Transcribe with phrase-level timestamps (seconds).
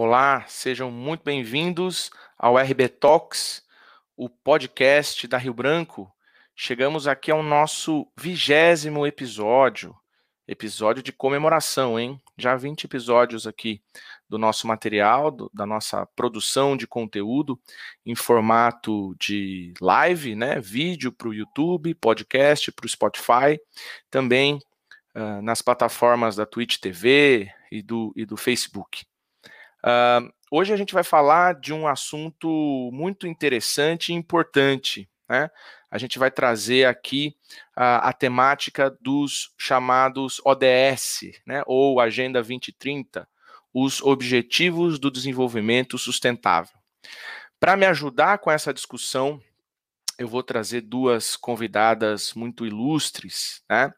[0.00, 3.64] Olá, sejam muito bem-vindos ao RB Talks,
[4.16, 6.08] o podcast da Rio Branco.
[6.54, 9.92] Chegamos aqui ao nosso vigésimo episódio,
[10.46, 12.22] episódio de comemoração, hein?
[12.36, 13.82] Já 20 episódios aqui
[14.28, 17.60] do nosso material, do, da nossa produção de conteúdo
[18.06, 20.60] em formato de live, né?
[20.60, 23.60] Vídeo para o YouTube, podcast para o Spotify,
[24.08, 24.60] também
[25.16, 29.04] uh, nas plataformas da Twitch TV e do, e do Facebook.
[29.84, 35.08] Uh, hoje a gente vai falar de um assunto muito interessante e importante.
[35.28, 35.50] Né?
[35.90, 37.36] A gente vai trazer aqui
[37.76, 41.62] uh, a temática dos chamados ODS, né?
[41.66, 43.28] ou Agenda 2030,
[43.72, 46.76] os Objetivos do Desenvolvimento Sustentável.
[47.60, 49.40] Para me ajudar com essa discussão,
[50.18, 53.92] eu vou trazer duas convidadas muito ilustres, né,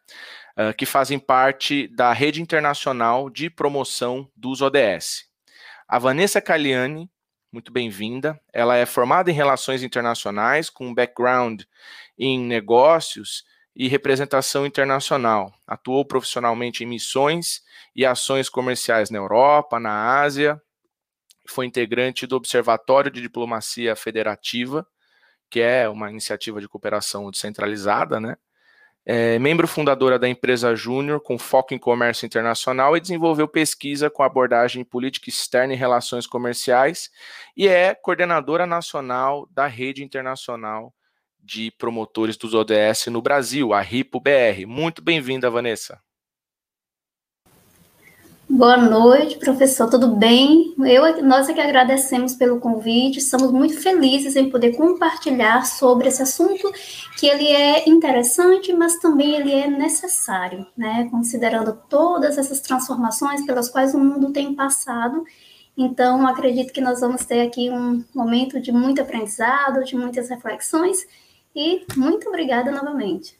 [0.77, 5.30] que fazem parte da rede internacional de promoção dos ODS.
[5.93, 7.11] A Vanessa Caliani,
[7.51, 8.41] muito bem-vinda.
[8.53, 11.63] Ela é formada em Relações Internacionais, com background
[12.17, 15.53] em negócios e representação internacional.
[15.67, 20.63] Atuou profissionalmente em missões e ações comerciais na Europa, na Ásia.
[21.49, 24.87] Foi integrante do Observatório de Diplomacia Federativa,
[25.51, 28.37] que é uma iniciativa de cooperação descentralizada, né?
[29.05, 34.23] É membro fundadora da empresa Júnior, com foco em comércio internacional, e desenvolveu pesquisa com
[34.23, 37.11] abordagem política externa e relações comerciais,
[37.57, 40.95] e é coordenadora nacional da rede internacional
[41.43, 44.67] de promotores dos ODS no Brasil, a RIPO-BR.
[44.67, 46.01] Muito bem-vinda, Vanessa.
[48.53, 50.75] Boa noite, professor, tudo bem?
[50.81, 56.21] Eu, nós é que agradecemos pelo convite, estamos muito felizes em poder compartilhar sobre esse
[56.21, 56.69] assunto,
[57.17, 61.07] que ele é interessante, mas também ele é necessário, né?
[61.13, 65.23] Considerando todas essas transformações pelas quais o mundo tem passado.
[65.79, 71.07] Então, acredito que nós vamos ter aqui um momento de muito aprendizado, de muitas reflexões,
[71.55, 73.40] e muito obrigada novamente.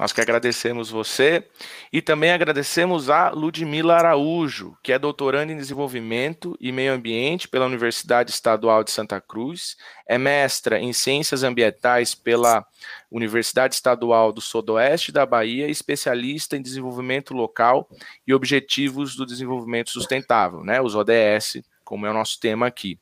[0.00, 1.46] Nós que agradecemos você
[1.92, 7.66] e também agradecemos a Ludmila Araújo, que é doutoranda em desenvolvimento e meio ambiente pela
[7.66, 9.76] Universidade Estadual de Santa Cruz,
[10.08, 12.64] é mestra em ciências ambientais pela
[13.10, 17.86] Universidade Estadual do Sudoeste da Bahia, especialista em desenvolvimento local
[18.26, 22.98] e objetivos do desenvolvimento sustentável, né, os ODS, como é o nosso tema aqui.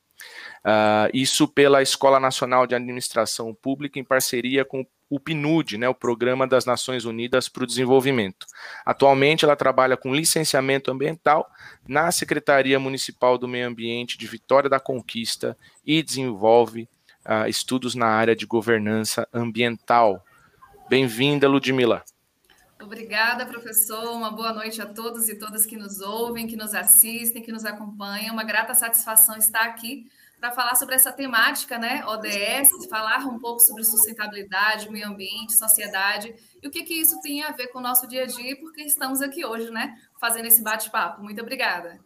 [0.64, 4.86] Uh, isso pela Escola Nacional de Administração Pública, em parceria com o
[5.18, 8.46] PNUD, né, o Programa das Nações Unidas para o Desenvolvimento.
[8.84, 11.48] Atualmente, ela trabalha com licenciamento ambiental
[11.86, 16.88] na Secretaria Municipal do Meio Ambiente de Vitória da Conquista e desenvolve
[17.24, 20.24] uh, estudos na área de governança ambiental.
[20.88, 22.02] Bem-vinda, Ludmila.
[22.80, 24.14] Obrigada, professor.
[24.14, 27.64] Uma boa noite a todos e todas que nos ouvem, que nos assistem, que nos
[27.64, 28.32] acompanham.
[28.32, 30.06] Uma grata satisfação estar aqui
[30.40, 36.34] para falar sobre essa temática, né, ODS, falar um pouco sobre sustentabilidade, meio ambiente, sociedade,
[36.62, 38.82] e o que, que isso tem a ver com o nosso dia a dia, porque
[38.82, 41.22] estamos aqui hoje, né, fazendo esse bate-papo.
[41.22, 41.98] Muito obrigada.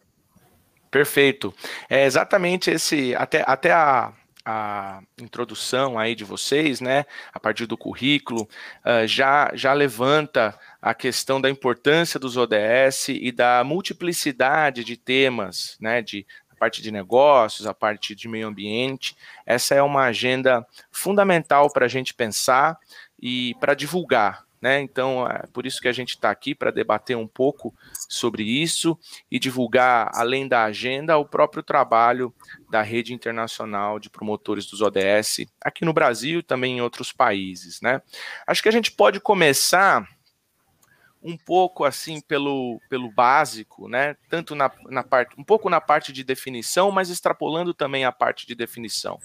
[0.91, 1.55] Perfeito.
[1.89, 4.13] É exatamente esse, até, até a,
[4.45, 10.93] a introdução aí de vocês, né, a partir do currículo, uh, já, já levanta a
[10.95, 16.27] questão da importância dos ODS e da multiplicidade de temas, né, de
[16.63, 19.17] parte de negócios, a parte de meio ambiente.
[19.45, 22.79] Essa é uma agenda fundamental para a gente pensar
[23.21, 24.45] e para divulgar.
[24.61, 24.81] Né?
[24.81, 27.75] Então, é por isso que a gente está aqui para debater um pouco
[28.09, 28.97] sobre isso
[29.29, 32.33] e divulgar, além da agenda, o próprio trabalho
[32.71, 37.81] da rede internacional de promotores dos ODS aqui no Brasil e também em outros países.
[37.81, 38.01] Né?
[38.47, 40.09] Acho que a gente pode começar
[41.23, 44.17] um pouco assim pelo, pelo básico, né?
[44.29, 48.47] Tanto na, na parte, um pouco na parte de definição, mas extrapolando também a parte
[48.47, 49.19] de definição,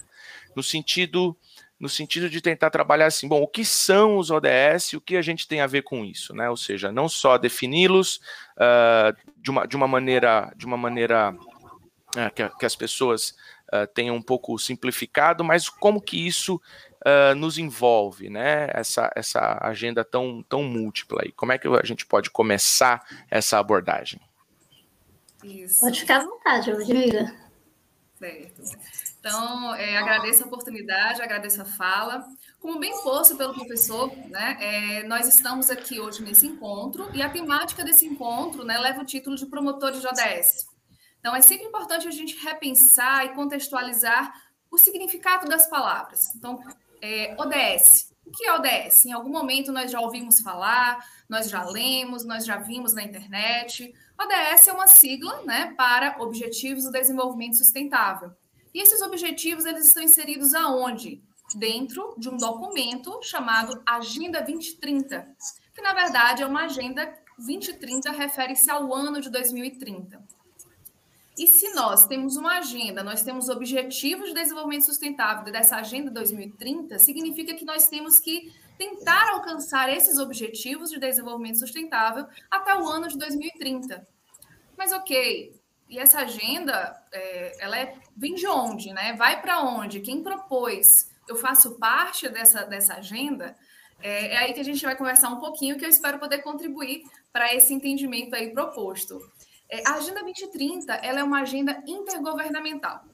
[0.54, 1.36] no sentido
[1.78, 5.16] no sentido de tentar trabalhar assim, bom, o que são os ODS e o que
[5.16, 6.50] a gente tem a ver com isso, né?
[6.50, 8.16] Ou seja, não só defini-los
[8.56, 13.36] uh, de, uma, de uma maneira de uma maneira uh, que, que, as pessoas
[13.72, 16.60] uh, tenham um pouco simplificado, mas como que isso
[17.06, 18.68] uh, nos envolve, né?
[18.72, 21.22] Essa, essa agenda tão, tão múltipla.
[21.24, 24.20] E como é que a gente pode começar essa abordagem?
[25.44, 25.80] Isso.
[25.80, 27.30] Pode ficar à vontade, Rodrigo.
[28.18, 28.62] Certo.
[29.20, 32.26] Então, é, agradeço a oportunidade, agradeço a fala.
[32.60, 37.30] Como bem posto pelo professor, né, é, nós estamos aqui hoje nesse encontro e a
[37.30, 40.66] temática desse encontro né, leva o título de promotores de ODS.
[41.20, 44.32] Então, é sempre importante a gente repensar e contextualizar
[44.70, 46.34] o significado das palavras.
[46.34, 46.60] Então,
[47.02, 48.12] é, ODS.
[48.24, 49.06] O que é ODS?
[49.06, 53.94] Em algum momento nós já ouvimos falar, nós já lemos, nós já vimos na internet.
[54.20, 58.32] ODS é uma sigla né, para Objetivos do Desenvolvimento Sustentável.
[58.74, 61.22] E esses objetivos eles estão inseridos aonde?
[61.54, 65.34] Dentro de um documento chamado Agenda 2030,
[65.74, 70.22] que na verdade é uma agenda 2030 refere-se ao ano de 2030.
[71.38, 76.98] E se nós temos uma agenda, nós temos objetivos de desenvolvimento sustentável dessa agenda 2030,
[76.98, 83.06] significa que nós temos que tentar alcançar esses objetivos de desenvolvimento sustentável até o ano
[83.06, 84.06] de 2030.
[84.76, 85.54] Mas ok,
[85.88, 89.14] e essa agenda, é, ela é, vem de onde, né?
[89.14, 90.00] Vai para onde?
[90.00, 91.10] Quem propôs?
[91.28, 93.56] Eu faço parte dessa, dessa agenda?
[94.00, 97.04] É, é, aí que a gente vai conversar um pouquinho, que eu espero poder contribuir
[97.32, 99.20] para esse entendimento aí proposto.
[99.70, 103.04] É, a Agenda 2030 ela é uma agenda intergovernamental.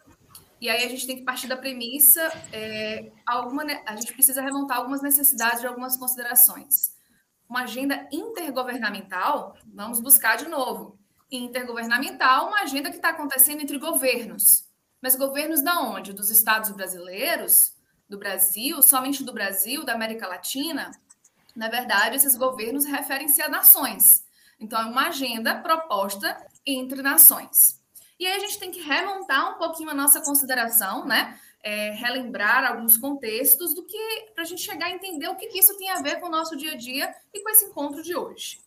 [0.61, 2.23] E aí a gente tem que partir da premissa,
[2.53, 6.95] é, alguma, a gente precisa remontar algumas necessidades e algumas considerações.
[7.49, 10.99] Uma agenda intergovernamental, vamos buscar de novo.
[11.31, 14.65] Intergovernamental, uma agenda que está acontecendo entre governos.
[15.03, 16.15] Mas governos da onde?
[16.15, 17.75] Dos estados brasileiros,
[18.09, 20.91] do Brasil, somente do Brasil, da América Latina?
[21.55, 24.24] Na verdade, esses governos referem-se a nações.
[24.65, 26.35] Então, é uma agenda proposta
[26.65, 27.83] entre nações.
[28.19, 31.39] E aí a gente tem que remontar um pouquinho a nossa consideração, né?
[31.63, 35.59] É, relembrar alguns contextos do que para a gente chegar a entender o que, que,
[35.59, 38.17] isso tem a ver com o nosso dia a dia e com esse encontro de
[38.17, 38.59] hoje.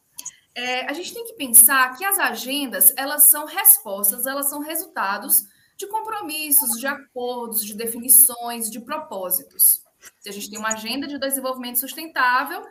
[0.53, 5.43] É, a gente tem que pensar que as agendas elas são respostas, elas são resultados
[5.77, 9.83] de compromissos, de acordos, de definições, de propósitos.
[10.19, 12.63] Se a gente tem uma agenda de desenvolvimento sustentável,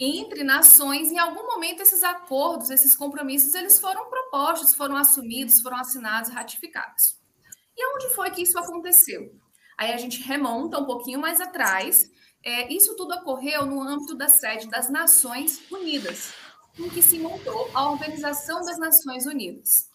[0.00, 5.76] entre nações, em algum momento esses acordos, esses compromissos, eles foram propostos, foram assumidos, foram
[5.76, 7.18] assinados, ratificados.
[7.76, 9.30] E onde foi que isso aconteceu?
[9.78, 12.10] Aí a gente remonta um pouquinho mais atrás.
[12.42, 16.32] É, isso tudo ocorreu no âmbito da sede das Nações Unidas,
[16.78, 19.90] em que se montou a Organização das Nações Unidas.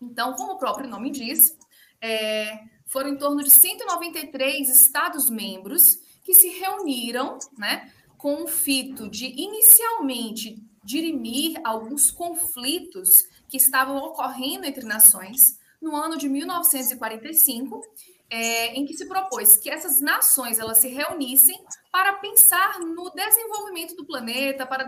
[0.00, 1.56] Então, como o próprio nome diz,
[2.00, 9.26] é, foram em torno de 193 Estados-membros que se reuniram, né, com o fito de
[9.26, 17.80] inicialmente dirimir alguns conflitos que estavam ocorrendo entre nações no ano de 1945,
[18.30, 21.58] é, em que se propôs que essas nações elas se reunissem
[21.92, 24.84] para pensar no desenvolvimento do planeta, para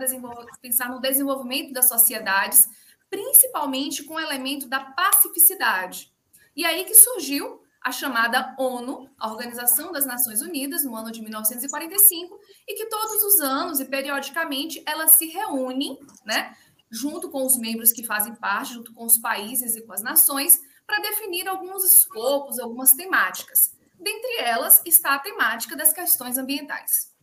[0.61, 2.67] pensar no desenvolvimento das sociedades,
[3.09, 6.11] principalmente com o elemento da pacificidade.
[6.55, 11.21] E aí que surgiu a chamada ONU, a Organização das Nações Unidas, no ano de
[11.21, 16.55] 1945, e que todos os anos e periodicamente ela se reúne, né,
[16.91, 20.59] junto com os membros que fazem parte, junto com os países e com as nações,
[20.85, 23.71] para definir alguns escopos, algumas temáticas.
[23.97, 27.13] Dentre elas está a temática das questões ambientais.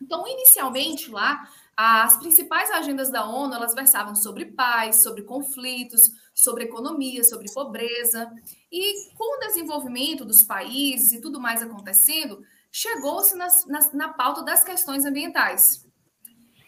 [0.00, 1.48] Então, inicialmente lá,
[1.80, 8.28] as principais agendas da ONU, elas versavam sobre paz, sobre conflitos, sobre economia, sobre pobreza.
[8.72, 12.42] E com o desenvolvimento dos países e tudo mais acontecendo,
[12.72, 15.86] chegou-se na, na, na pauta das questões ambientais.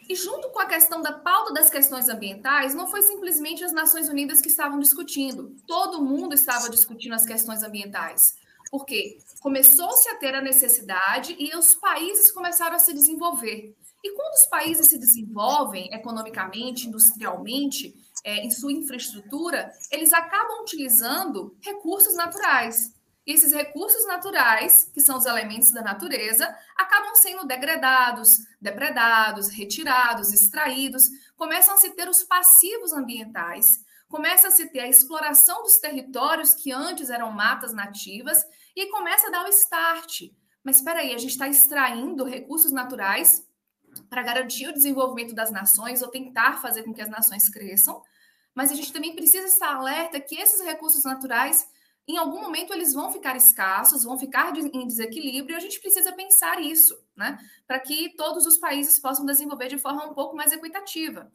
[0.08, 4.08] E junto com a questão da pauta das questões ambientais, não foi simplesmente as Nações
[4.08, 5.56] Unidas que estavam discutindo.
[5.66, 8.36] Todo mundo estava discutindo as questões ambientais.
[8.70, 13.74] Porque começou-se a ter a necessidade e os países começaram a se desenvolver.
[14.02, 17.94] E quando os países se desenvolvem economicamente, industrialmente,
[18.24, 22.94] é, em sua infraestrutura, eles acabam utilizando recursos naturais.
[23.26, 30.32] E esses recursos naturais, que são os elementos da natureza, acabam sendo degradados, depredados, retirados,
[30.32, 35.78] extraídos, começam a se ter os passivos ambientais, começa a se ter a exploração dos
[35.78, 38.42] territórios que antes eram matas nativas
[38.74, 40.22] e começa a dar o start.
[40.64, 43.46] Mas espera aí, a gente está extraindo recursos naturais
[44.08, 48.02] para garantir o desenvolvimento das nações ou tentar fazer com que as nações cresçam,
[48.54, 51.66] mas a gente também precisa estar alerta que esses recursos naturais,
[52.08, 56.12] em algum momento, eles vão ficar escassos, vão ficar em desequilíbrio, e a gente precisa
[56.12, 57.38] pensar isso, né?
[57.66, 61.30] Para que todos os países possam desenvolver de forma um pouco mais equitativa.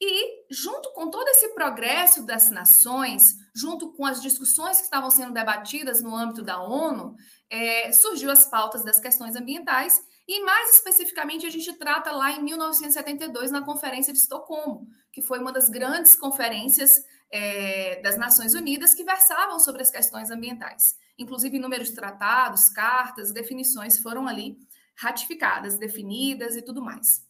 [0.00, 5.32] E, junto com todo esse progresso das nações, junto com as discussões que estavam sendo
[5.32, 7.16] debatidas no âmbito da ONU,
[7.48, 12.42] é, surgiu as pautas das questões ambientais e mais especificamente, a gente trata lá em
[12.42, 18.94] 1972, na Conferência de Estocolmo, que foi uma das grandes conferências é, das Nações Unidas
[18.94, 20.96] que versavam sobre as questões ambientais.
[21.18, 24.56] Inclusive, inúmeros tratados, cartas, definições foram ali
[24.96, 27.22] ratificadas, definidas e tudo mais.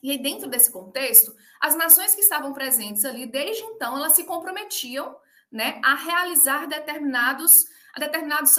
[0.00, 4.22] E aí, dentro desse contexto, as nações que estavam presentes ali, desde então, elas se
[4.22, 5.16] comprometiam
[5.50, 7.64] né, a realizar determinados,
[7.96, 8.54] a determinadas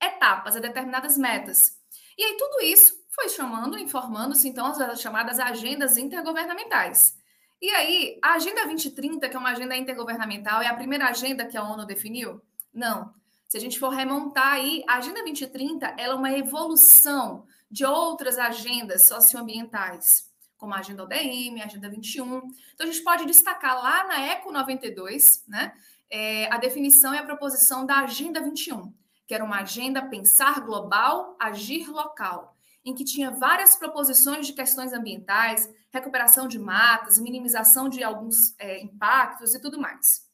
[0.00, 1.76] etapas, a determinadas metas.
[2.16, 7.18] E aí, tudo isso foi chamando, informando-se então as chamadas agendas intergovernamentais.
[7.60, 11.56] E aí, a Agenda 2030, que é uma agenda intergovernamental, é a primeira agenda que
[11.56, 12.40] a ONU definiu?
[12.72, 13.12] Não.
[13.48, 18.38] Se a gente for remontar aí, a Agenda 2030 ela é uma evolução de outras
[18.38, 22.36] agendas socioambientais, como a Agenda ODM, a Agenda 21.
[22.74, 25.72] Então, a gente pode destacar lá na ECO 92, né,
[26.08, 28.92] é, a definição e a proposição da Agenda 21,
[29.26, 32.57] que era uma agenda pensar global, agir local,
[32.88, 38.80] em que tinha várias proposições de questões ambientais, recuperação de matas, minimização de alguns é,
[38.80, 40.26] impactos e tudo mais.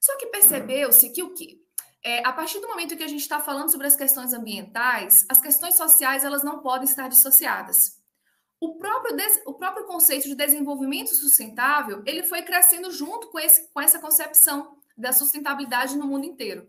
[0.00, 1.60] Só que percebeu-se que o quê?
[2.02, 5.40] É, a partir do momento que a gente está falando sobre as questões ambientais, as
[5.40, 8.00] questões sociais elas não podem estar dissociadas.
[8.60, 13.68] O próprio, des, o próprio conceito de desenvolvimento sustentável ele foi crescendo junto com, esse,
[13.72, 16.68] com essa concepção da sustentabilidade no mundo inteiro.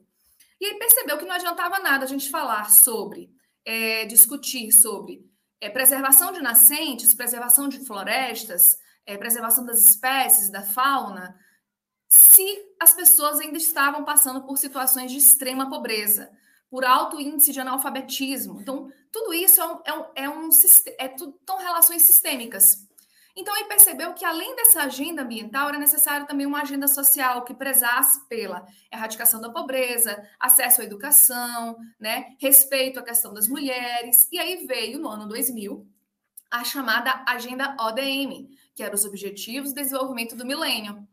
[0.60, 3.32] E aí percebeu que não adiantava nada a gente falar sobre,
[3.68, 10.64] é, discutir sobre é, preservação de nascentes, preservação de florestas, é, preservação das espécies, da
[10.64, 11.38] fauna,
[12.08, 12.46] se
[12.80, 16.32] as pessoas ainda estavam passando por situações de extrema pobreza,
[16.70, 18.62] por alto índice de analfabetismo.
[18.62, 20.50] Então, tudo isso é, um, é, um, é, um,
[20.98, 22.87] é tudo, são relações sistêmicas.
[23.39, 27.53] Então, ele percebeu que, além dessa agenda ambiental, era necessário também uma agenda social que
[27.53, 34.27] prezasse pela erradicação da pobreza, acesso à educação, né, respeito à questão das mulheres.
[34.32, 35.88] E aí veio, no ano 2000,
[36.50, 41.08] a chamada Agenda ODM, que eram os Objetivos de Desenvolvimento do Milênio.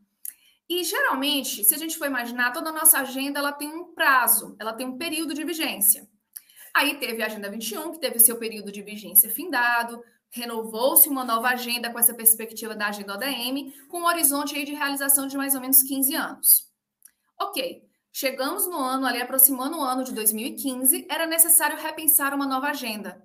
[0.67, 4.57] E geralmente, se a gente for imaginar, toda a nossa agenda ela tem um prazo,
[4.59, 6.09] ela tem um período de vigência.
[6.75, 10.03] Aí teve a Agenda 21, que teve seu período de vigência findado,
[10.35, 14.75] renovou-se uma nova agenda com essa perspectiva da agenda ODM, com um horizonte aí de
[14.75, 16.69] realização de mais ou menos 15 anos.
[17.41, 22.69] Ok, chegamos no ano, ali aproximando o ano de 2015, era necessário repensar uma nova
[22.69, 23.25] agenda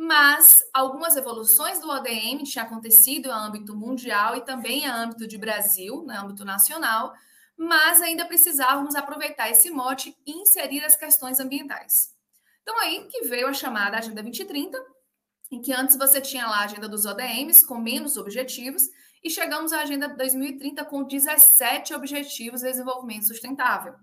[0.00, 5.36] mas algumas evoluções do ODM tinham acontecido em âmbito mundial e também em âmbito de
[5.36, 7.12] Brasil, no né, âmbito nacional,
[7.56, 12.14] mas ainda precisávamos aproveitar esse mote e inserir as questões ambientais.
[12.62, 14.78] Então, aí que veio a chamada Agenda 2030,
[15.50, 18.82] em que antes você tinha lá a agenda dos ODMs, com menos objetivos,
[19.22, 23.94] e chegamos à Agenda 2030 com 17 objetivos de desenvolvimento sustentável.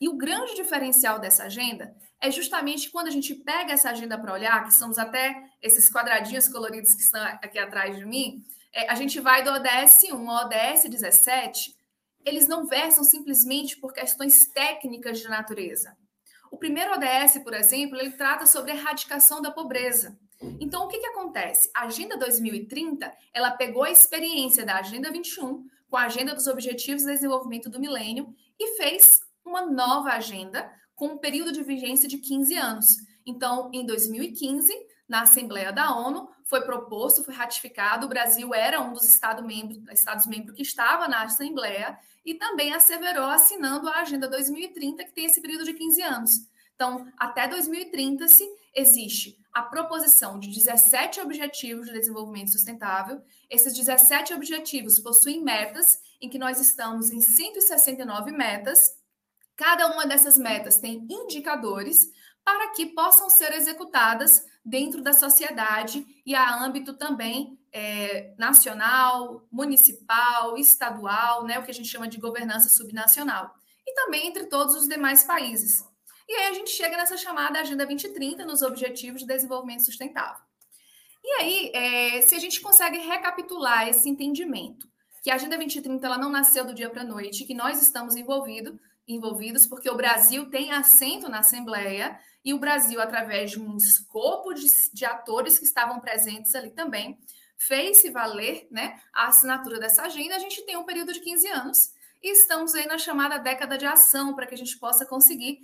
[0.00, 4.32] E o grande diferencial dessa agenda é justamente quando a gente pega essa agenda para
[4.32, 8.94] olhar, que são até esses quadradinhos coloridos que estão aqui atrás de mim, é, a
[8.94, 11.76] gente vai do ODS 1 ao ODS 17,
[12.24, 15.96] eles não versam simplesmente por questões técnicas de natureza.
[16.50, 20.18] O primeiro ODS, por exemplo, ele trata sobre erradicação da pobreza.
[20.60, 21.70] Então, o que, que acontece?
[21.74, 27.02] A Agenda 2030, ela pegou a experiência da Agenda 21 com a Agenda dos Objetivos
[27.02, 32.18] de Desenvolvimento do Milênio e fez uma nova agenda com um período de vigência de
[32.18, 32.86] 15 anos.
[33.26, 34.72] Então, em 2015,
[35.08, 40.54] na Assembleia da ONU, foi proposto, foi ratificado, o Brasil era um dos Estados -membros
[40.54, 45.64] que estava na Assembleia e também asseverou assinando a Agenda 2030, que tem esse período
[45.64, 46.30] de 15 anos.
[46.74, 53.22] Então, até 2030 se existe a proposição de 17 objetivos de desenvolvimento sustentável.
[53.50, 58.98] Esses 17 objetivos possuem metas em que nós estamos em 169 metas
[59.58, 62.12] Cada uma dessas metas tem indicadores
[62.44, 70.56] para que possam ser executadas dentro da sociedade e a âmbito também é, nacional, municipal,
[70.56, 73.52] estadual, né, o que a gente chama de governança subnacional,
[73.84, 75.84] e também entre todos os demais países.
[76.28, 80.42] E aí a gente chega nessa chamada Agenda 2030, nos Objetivos de Desenvolvimento Sustentável.
[81.24, 84.86] E aí, é, se a gente consegue recapitular esse entendimento,
[85.22, 88.14] que a Agenda 2030 ela não nasceu do dia para a noite, que nós estamos
[88.14, 93.76] envolvidos envolvidos, porque o Brasil tem assento na Assembleia e o Brasil, através de um
[93.76, 97.18] escopo de, de atores que estavam presentes ali também,
[97.56, 100.36] fez-se valer né, a assinatura dessa agenda.
[100.36, 101.78] A gente tem um período de 15 anos
[102.22, 105.60] e estamos aí na chamada década de ação para que a gente possa conseguir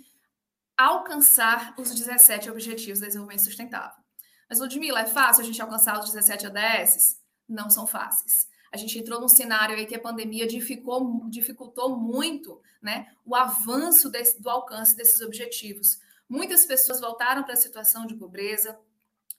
[0.77, 4.03] alcançar os 17 Objetivos de Desenvolvimento Sustentável.
[4.49, 7.19] Mas, Ludmila, é fácil a gente alcançar os 17 ODS?
[7.47, 12.61] Não são fáceis a gente entrou num cenário aí que a pandemia dificultou, dificultou muito
[12.81, 15.97] né, o avanço desse, do alcance desses objetivos.
[16.27, 18.77] Muitas pessoas voltaram para a situação de pobreza,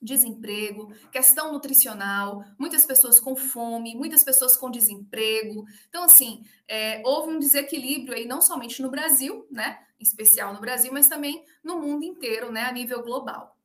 [0.01, 5.65] desemprego, questão nutricional, muitas pessoas com fome, muitas pessoas com desemprego.
[5.87, 10.61] Então, assim, é, houve um desequilíbrio aí, não somente no Brasil, né, em especial no
[10.61, 13.57] Brasil, mas também no mundo inteiro, né, a nível global.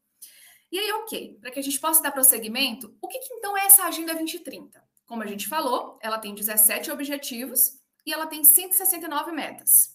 [0.70, 3.66] E aí, ok, para que a gente possa dar prosseguimento, o que, que então é
[3.66, 4.82] essa Agenda 2030?
[5.04, 9.94] Como a gente falou, ela tem 17 objetivos e ela tem 169 metas.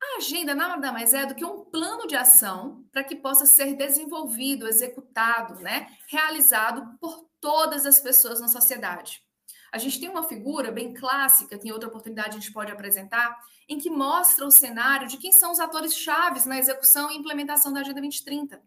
[0.00, 3.74] A agenda nada mais é do que um plano de ação para que possa ser
[3.74, 9.25] desenvolvido, executado, né, realizado por todas as pessoas na sociedade.
[9.76, 13.38] A gente tem uma figura bem clássica, que em outra oportunidade a gente pode apresentar,
[13.68, 17.70] em que mostra o cenário de quem são os atores chaves na execução e implementação
[17.74, 18.58] da Agenda 2030.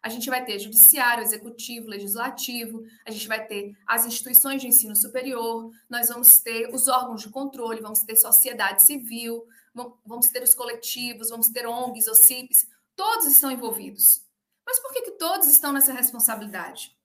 [0.00, 4.94] A gente vai ter judiciário, executivo, legislativo, a gente vai ter as instituições de ensino
[4.94, 9.44] superior, nós vamos ter os órgãos de controle, vamos ter sociedade civil,
[10.06, 14.24] vamos ter os coletivos, vamos ter ONGs, OCIPs, todos estão envolvidos.
[14.64, 16.96] Mas por que, que todos estão nessa responsabilidade?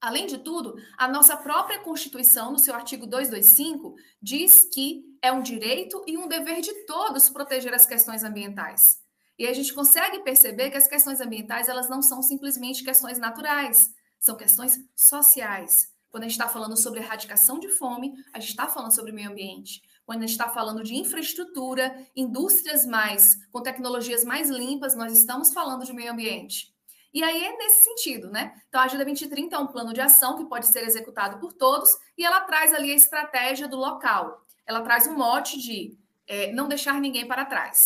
[0.00, 5.42] Além de tudo, a nossa própria Constituição, no seu artigo 225, diz que é um
[5.42, 8.98] direito e um dever de todos proteger as questões ambientais.
[9.38, 13.94] E a gente consegue perceber que as questões ambientais elas não são simplesmente questões naturais,
[14.18, 15.92] são questões sociais.
[16.10, 19.30] Quando a gente está falando sobre erradicação de fome, a gente está falando sobre meio
[19.30, 19.82] ambiente.
[20.04, 25.52] Quando a gente está falando de infraestrutura, indústrias mais, com tecnologias mais limpas, nós estamos
[25.52, 26.74] falando de meio ambiente.
[27.12, 28.54] E aí é nesse sentido, né?
[28.68, 31.88] Então, a Agenda 2030 é um plano de ação que pode ser executado por todos
[32.16, 34.44] e ela traz ali a estratégia do local.
[34.66, 37.78] Ela traz um mote de é, não deixar ninguém para trás.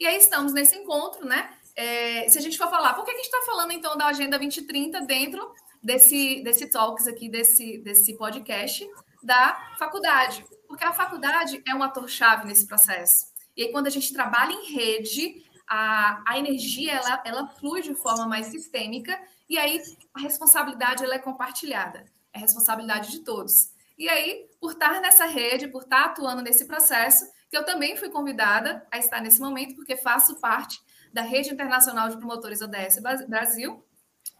[0.00, 1.50] E aí estamos nesse encontro, né?
[1.76, 4.38] É, se a gente for falar, por que a gente está falando então da Agenda
[4.38, 8.84] 2030 dentro desse, desse talks aqui, desse, desse podcast
[9.22, 10.44] da faculdade?
[10.66, 13.26] Porque a faculdade é um ator-chave nesse processo.
[13.56, 17.94] E aí, quando a gente trabalha em rede, a, a energia ela, ela flui de
[17.94, 19.18] forma mais sistêmica
[19.48, 19.80] e aí
[20.14, 23.74] a responsabilidade ela é compartilhada, é responsabilidade de todos.
[23.98, 28.10] E aí, por estar nessa rede, por estar atuando nesse processo, que eu também fui
[28.10, 30.78] convidada a estar nesse momento, porque faço parte
[31.12, 33.82] da Rede Internacional de Promotores ODS Brasil,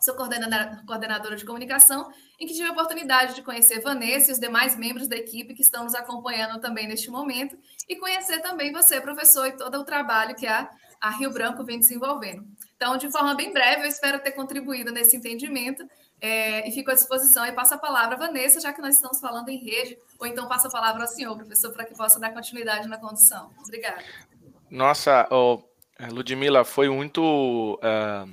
[0.01, 4.77] sou coordenadora de comunicação, em que tive a oportunidade de conhecer Vanessa e os demais
[4.77, 9.47] membros da equipe que estão nos acompanhando também neste momento, e conhecer também você, professor,
[9.47, 10.69] e todo o trabalho que a
[11.07, 12.45] a Rio Branco vem desenvolvendo.
[12.77, 15.89] Então, de forma bem breve, eu espero ter contribuído nesse entendimento
[16.21, 19.21] é, e fico à disposição e passo a palavra à Vanessa, já que nós estamos
[19.21, 22.33] falando em rede, ou então passo a palavra ao senhor, professor, para que possa dar
[22.33, 23.51] continuidade na condução.
[23.65, 24.03] Obrigada.
[24.69, 25.63] Nossa, oh,
[26.11, 28.29] Ludmila, foi muito, uh,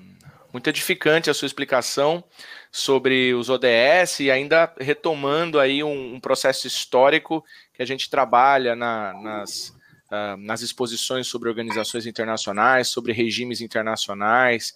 [0.52, 2.24] muito edificante a sua explicação
[2.72, 8.76] sobre os ODS e ainda retomando aí um, um processo histórico que a gente trabalha
[8.76, 9.74] na, nas
[10.14, 14.74] uh, nas exposições sobre organizações internacionais, sobre regimes internacionais.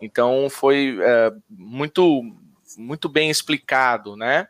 [0.00, 2.22] Então foi uh, muito
[2.76, 4.48] muito bem explicado, né?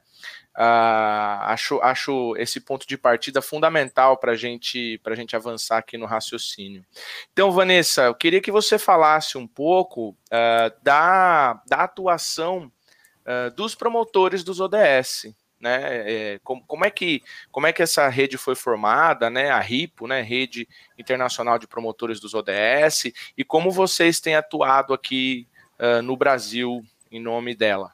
[0.56, 6.06] Uh, acho, acho esse ponto de partida fundamental para gente, a gente avançar aqui no
[6.06, 6.82] raciocínio.
[7.30, 12.72] Então, Vanessa, eu queria que você falasse um pouco uh, da, da atuação
[13.26, 15.26] uh, dos promotores dos ODS
[15.60, 16.34] né?
[16.34, 19.50] É, como, como, é que, como é que essa rede foi formada, né?
[19.50, 20.20] A RIPO, né?
[20.22, 25.46] Rede Internacional de Promotores dos ODS, e como vocês têm atuado aqui
[25.78, 27.92] uh, no Brasil em nome dela.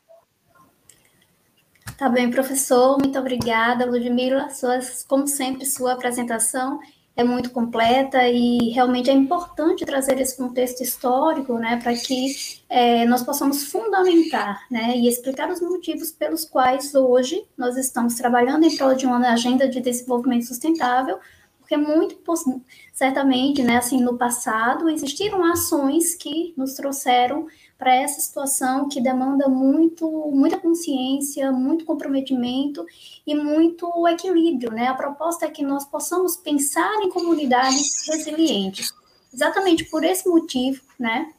[1.99, 6.81] Tá bem, professor, muito obrigada, Ludmila, suas, como sempre, sua apresentação
[7.15, 12.35] é muito completa e realmente é importante trazer esse contexto histórico, né, para que
[12.69, 18.65] é, nós possamos fundamentar, né, e explicar os motivos pelos quais hoje nós estamos trabalhando
[18.65, 21.19] em prol de uma agenda de desenvolvimento sustentável,
[21.59, 22.17] porque muito
[22.93, 27.47] certamente, né, assim, no passado existiram ações que nos trouxeram
[27.83, 32.87] para essa situação que demanda muito, muita consciência, muito comprometimento
[33.27, 34.87] e muito equilíbrio, né?
[34.87, 38.95] A proposta é que nós possamos pensar em comunidades resilientes.
[39.35, 41.33] Exatamente por esse motivo, né?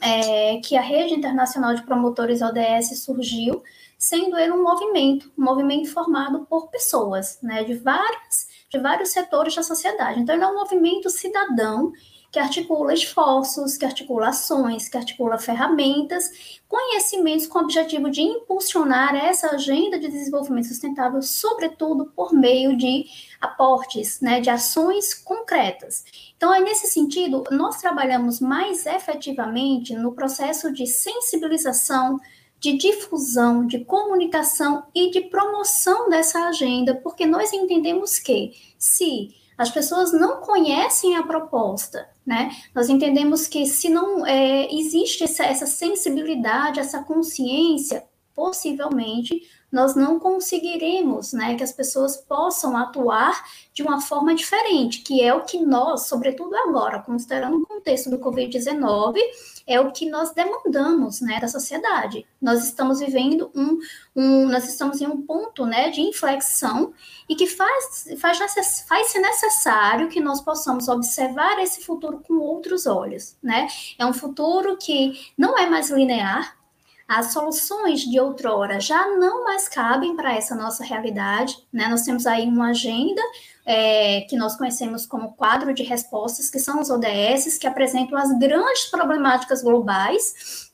[0.00, 3.62] É, que a Rede Internacional de Promotores ODS surgiu,
[3.96, 9.54] sendo ele um movimento, um movimento formado por pessoas, né, de várias, de vários setores
[9.54, 10.18] da sociedade.
[10.18, 11.92] Então, ele é um movimento cidadão
[12.32, 19.14] que articula esforços, que articula ações, que articula ferramentas, conhecimentos com o objetivo de impulsionar
[19.14, 23.04] essa agenda de desenvolvimento sustentável, sobretudo por meio de
[23.38, 26.04] aportes, né, de ações concretas.
[26.34, 32.18] Então, é nesse sentido, nós trabalhamos mais efetivamente no processo de sensibilização,
[32.58, 39.70] de difusão, de comunicação e de promoção dessa agenda, porque nós entendemos que se as
[39.70, 42.50] pessoas não conhecem a proposta, né?
[42.74, 50.20] Nós entendemos que se não é, existe essa, essa sensibilidade, essa consciência, possivelmente nós não
[50.20, 55.58] conseguiremos, né, que as pessoas possam atuar de uma forma diferente, que é o que
[55.58, 59.16] nós, sobretudo agora, considerando o contexto do Covid-19,
[59.66, 62.26] é o que nós demandamos, né, da sociedade.
[62.40, 63.78] Nós estamos vivendo um,
[64.14, 66.92] um nós estamos em um ponto, né, de inflexão
[67.26, 72.86] e que faz, faz, faz ser necessário que nós possamos observar esse futuro com outros
[72.86, 73.68] olhos, né?
[73.98, 76.56] É um futuro que não é mais linear,
[77.08, 81.88] as soluções de outrora já não mais cabem para essa nossa realidade, né?
[81.88, 83.20] Nós temos aí uma agenda
[83.66, 88.36] é, que nós conhecemos como quadro de respostas, que são os ODS, que apresentam as
[88.38, 90.70] grandes problemáticas globais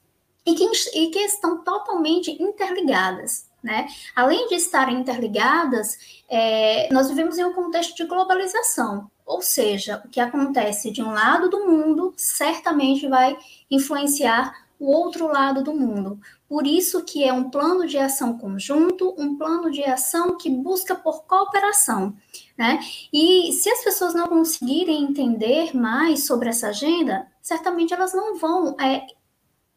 [0.47, 0.65] e que,
[0.95, 3.47] e que estão totalmente interligadas.
[3.63, 3.89] Né?
[4.15, 10.09] Além de estarem interligadas, é, nós vivemos em um contexto de globalização, ou seja, o
[10.09, 13.37] que acontece de um lado do mundo certamente vai
[13.69, 16.21] influenciar o outro lado do mundo.
[16.49, 20.95] Por isso que é um plano de ação conjunto, um plano de ação que busca
[20.95, 22.17] por cooperação,
[22.57, 22.79] né?
[23.13, 28.77] E se as pessoas não conseguirem entender mais sobre essa agenda, certamente elas não vão
[28.81, 29.07] é,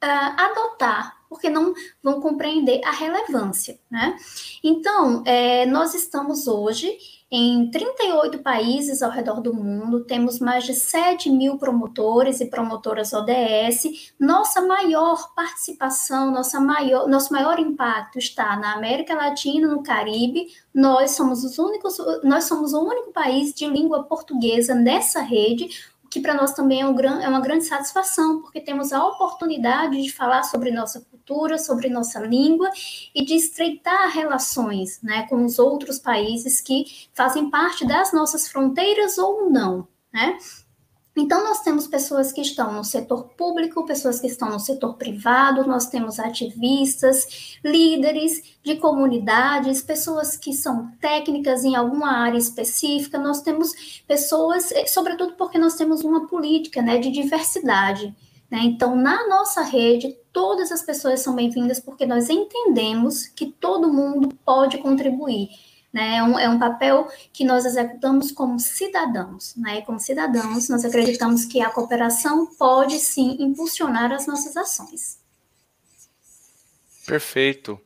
[0.02, 4.18] adotar, porque não vão compreender a relevância, né?
[4.64, 6.98] Então, é, nós estamos hoje
[7.34, 13.14] em 38 países ao redor do mundo, temos mais de 7 mil promotores e promotoras
[13.14, 14.14] ODS.
[14.20, 20.48] Nossa maior participação, nossa maior, nosso maior impacto está na América Latina, no Caribe.
[20.74, 25.70] Nós somos os únicos, nós somos o único país de língua portuguesa nessa rede,
[26.12, 30.12] que para nós também é, um, é uma grande satisfação, porque temos a oportunidade de
[30.12, 32.70] falar sobre nossa cultura, sobre nossa língua
[33.16, 39.18] e de estreitar relações né, com os outros países que fazem parte das nossas fronteiras
[39.18, 39.88] ou não.
[40.14, 40.38] Né?
[41.16, 45.68] Então, nós temos pessoas que estão no setor público, pessoas que estão no setor privado,
[45.68, 53.42] nós temos ativistas, líderes de comunidades, pessoas que são técnicas em alguma área específica, nós
[53.42, 58.16] temos pessoas, eh, sobretudo porque nós temos uma política né, de diversidade.
[58.50, 58.60] Né?
[58.64, 64.30] Então, na nossa rede, todas as pessoas são bem-vindas porque nós entendemos que todo mundo
[64.46, 65.50] pode contribuir.
[65.94, 66.18] Né?
[66.18, 69.56] É, um, é um papel que nós executamos como cidadãos.
[69.56, 69.82] Né?
[69.82, 75.20] Como cidadãos, nós acreditamos que a cooperação pode sim impulsionar as nossas ações.
[77.06, 77.80] Perfeito.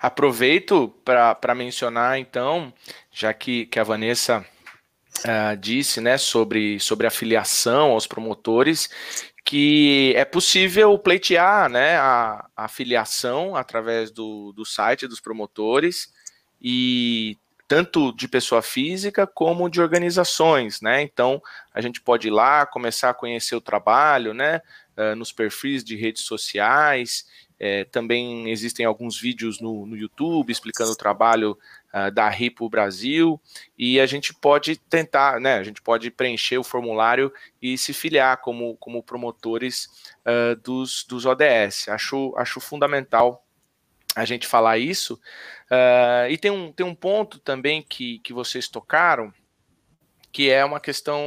[0.00, 2.72] Aproveito para mencionar, então,
[3.12, 4.44] já que, que a Vanessa
[5.18, 8.88] uh, disse né, sobre, sobre a filiação aos promotores,
[9.44, 16.12] que é possível pleitear né, a, a filiação através do, do site dos promotores
[16.60, 17.36] e
[17.70, 21.02] tanto de pessoa física como de organizações, né?
[21.02, 21.40] Então
[21.72, 24.60] a gente pode ir lá começar a conhecer o trabalho, né?
[24.96, 27.24] Uh, nos perfis de redes sociais.
[27.60, 31.56] É, também existem alguns vídeos no, no YouTube explicando o trabalho
[31.94, 33.40] uh, da RIPO Brasil
[33.78, 35.54] e a gente pode tentar, né?
[35.54, 39.88] A gente pode preencher o formulário e se filiar como, como promotores
[40.26, 41.88] uh, dos, dos ODS.
[41.88, 43.46] Acho, acho fundamental
[44.14, 45.14] a gente falar isso.
[45.70, 49.32] Uh, e tem um, tem um ponto também que, que vocês tocaram,
[50.32, 51.20] que é uma questão,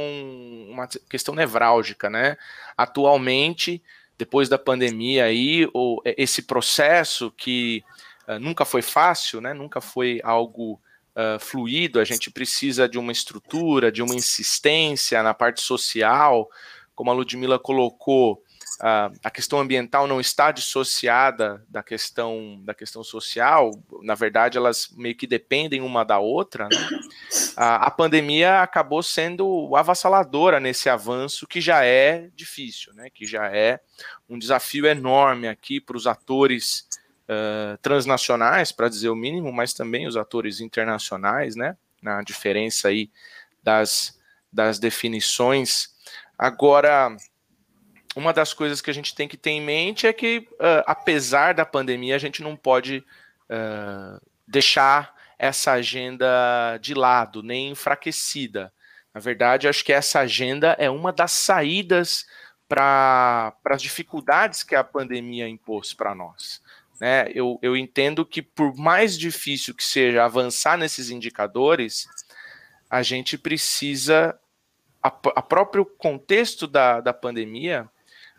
[0.68, 2.36] uma questão nevrálgica, né?
[2.76, 3.82] Atualmente,
[4.18, 7.82] depois da pandemia aí, o, esse processo que
[8.28, 9.54] uh, nunca foi fácil, né?
[9.54, 10.80] Nunca foi algo
[11.14, 16.50] uh, fluido, a gente precisa de uma estrutura, de uma insistência na parte social,
[16.94, 18.43] como a Ludmilla colocou,
[18.80, 23.70] a, questão ambiental não está dissociada da questão da questão social,
[24.02, 26.68] na verdade elas meio que dependem uma da outra.
[26.68, 27.00] Né?
[27.56, 33.08] A, a, pandemia acabou sendo avassaladora nesse avanço que já é difícil, né?
[33.10, 33.80] Que já é
[34.28, 36.88] um desafio enorme aqui para os atores
[37.28, 41.76] uh, transnacionais, para dizer o mínimo, mas também os atores internacionais, né?
[42.02, 43.10] Na diferença aí
[43.62, 44.18] das,
[44.52, 45.94] das definições.
[46.36, 47.16] Agora,
[48.16, 51.54] uma das coisas que a gente tem que ter em mente é que, uh, apesar
[51.54, 53.04] da pandemia, a gente não pode
[53.50, 58.72] uh, deixar essa agenda de lado, nem enfraquecida.
[59.12, 62.26] Na verdade, acho que essa agenda é uma das saídas
[62.68, 66.62] para as dificuldades que a pandemia impôs para nós.
[67.00, 67.30] Né?
[67.34, 72.08] Eu, eu entendo que, por mais difícil que seja avançar nesses indicadores,
[72.88, 74.38] a gente precisa,
[75.02, 77.88] a, a próprio contexto da, da pandemia,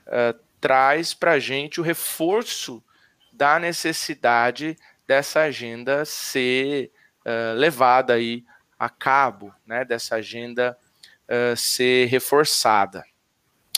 [0.08, 2.84] uh, traz para a gente o reforço
[3.32, 6.92] da necessidade dessa agenda ser
[7.26, 8.44] uh, levada aí
[8.78, 10.78] a cabo, né, dessa agenda
[11.30, 13.04] uh, ser reforçada.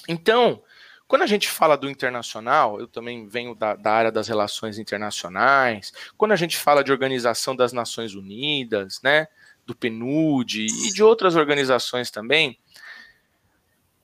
[0.08, 0.64] Então,
[1.08, 5.94] Quando a gente fala do internacional, eu também venho da, da, área das relações internacionais,
[6.18, 9.28] quando a gente fala de Organização das Nações Unidas, né,
[9.66, 12.60] do PNUD e de outras organizações também,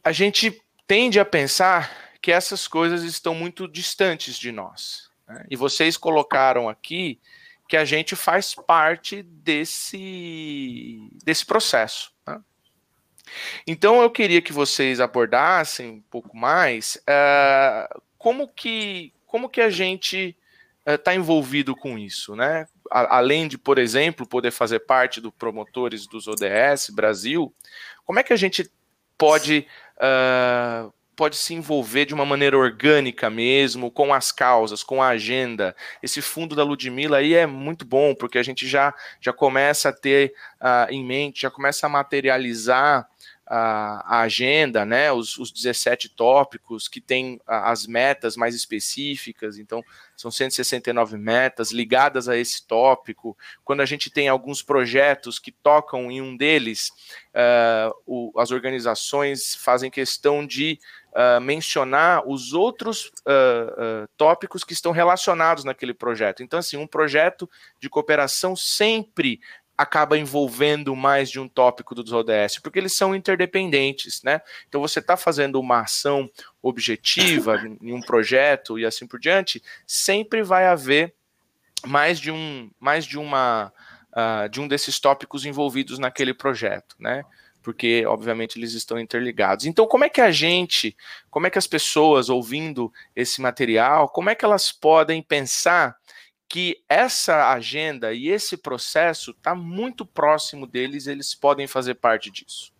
[0.02, 1.92] a gente tende a pensar
[2.24, 5.12] que essas coisas estão muito distantes de nós.
[5.28, 5.46] Né?
[5.50, 7.20] E vocês colocaram aqui
[7.68, 12.14] que a gente faz parte desse, desse processo.
[12.26, 12.40] Né?
[13.68, 19.70] Então eu queria que vocês abordassem um pouco mais uh, como, que, como que a
[19.70, 20.34] gente
[20.86, 22.68] está uh, envolvido com isso, né?
[22.90, 27.54] A, além de, por exemplo, poder fazer parte do promotores dos ODS Brasil,
[28.06, 28.72] como é que a gente
[29.18, 35.10] pode uh, pode se envolver de uma maneira orgânica mesmo, com as causas, com a
[35.10, 35.76] agenda.
[36.02, 39.94] Esse fundo da Ludmilla aí é muito bom, porque a gente já, já começa a
[39.94, 43.08] ter uh, em mente, já começa a materializar
[43.46, 49.84] a, a agenda, né, os, os 17 tópicos que tem as metas mais específicas, então
[50.16, 53.38] são 169 metas ligadas a esse tópico.
[53.64, 56.92] Quando a gente tem alguns projetos que tocam em um deles,
[57.34, 60.80] uh, o, as organizações fazem questão de
[61.14, 66.44] uh, mencionar os outros uh, tópicos que estão relacionados naquele projeto.
[66.44, 67.50] Então, assim, um projeto
[67.80, 69.40] de cooperação sempre
[69.78, 74.42] acaba envolvendo mais de um tópico dos ODS, porque eles são interdependentes, né?
[74.68, 76.30] Então você está fazendo uma ação
[76.62, 81.14] objetiva em um projeto e assim por diante, sempre vai haver
[81.86, 83.74] mais de um, mais de uma,
[84.12, 87.26] uh, de um desses tópicos envolvidos naquele projeto, né?
[87.64, 89.66] Porque obviamente eles estão interligados.
[89.66, 90.96] Então como é que a gente,
[91.32, 95.98] como é que as pessoas ouvindo esse material, como é que elas podem pensar
[96.54, 102.72] que essa agenda e esse processo está muito próximo deles, eles podem fazer parte disso.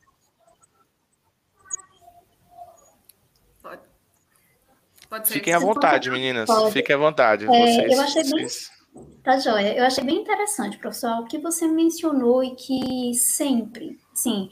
[3.64, 3.82] Pode.
[5.10, 5.34] Pode ser.
[5.34, 6.46] Fiquem à vontade, meninas.
[6.46, 6.72] Pode.
[6.72, 7.46] Fiquem à vontade.
[7.46, 8.32] É, vocês, eu achei bem.
[8.32, 8.72] vocês...
[9.24, 9.76] Tá joia.
[9.76, 14.52] Eu achei bem interessante, professor, o que você mencionou e que sempre, sim,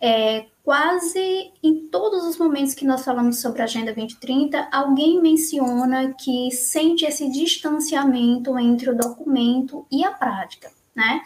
[0.00, 6.14] é, quase em todos os momentos que nós falamos sobre a Agenda 2030, alguém menciona
[6.14, 11.22] que sente esse distanciamento entre o documento e a prática, né?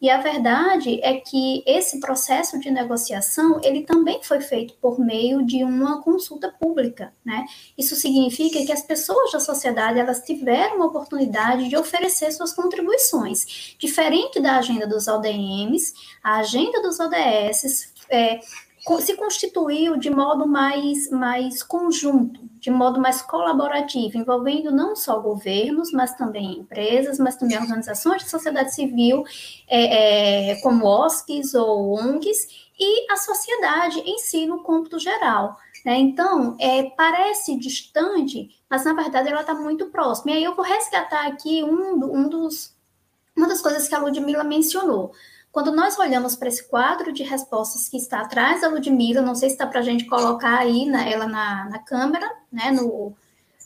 [0.00, 5.44] E a verdade é que esse processo de negociação, ele também foi feito por meio
[5.44, 7.44] de uma consulta pública, né?
[7.76, 13.76] Isso significa que as pessoas da sociedade, elas tiveram a oportunidade de oferecer suas contribuições.
[13.78, 15.92] Diferente da agenda dos ODMs,
[16.24, 18.40] a agenda dos ODS é,
[19.00, 25.92] se constituiu de modo mais, mais conjunto, de modo mais colaborativo, envolvendo não só governos,
[25.92, 29.24] mas também empresas, mas também organizações de sociedade civil,
[29.68, 35.58] é, é, como OSCs ou ONGs, e a sociedade em si no cômputo geral.
[35.84, 35.98] Né?
[35.98, 40.32] Então, é, parece distante, mas na verdade ela está muito próxima.
[40.32, 42.74] E aí eu vou resgatar aqui um, um dos,
[43.36, 45.12] uma das coisas que a Ludmilla mencionou.
[45.52, 49.48] Quando nós olhamos para esse quadro de respostas que está atrás da Ludmilla, não sei
[49.48, 53.12] se está para a gente colocar aí na, ela na, na câmera, né, no,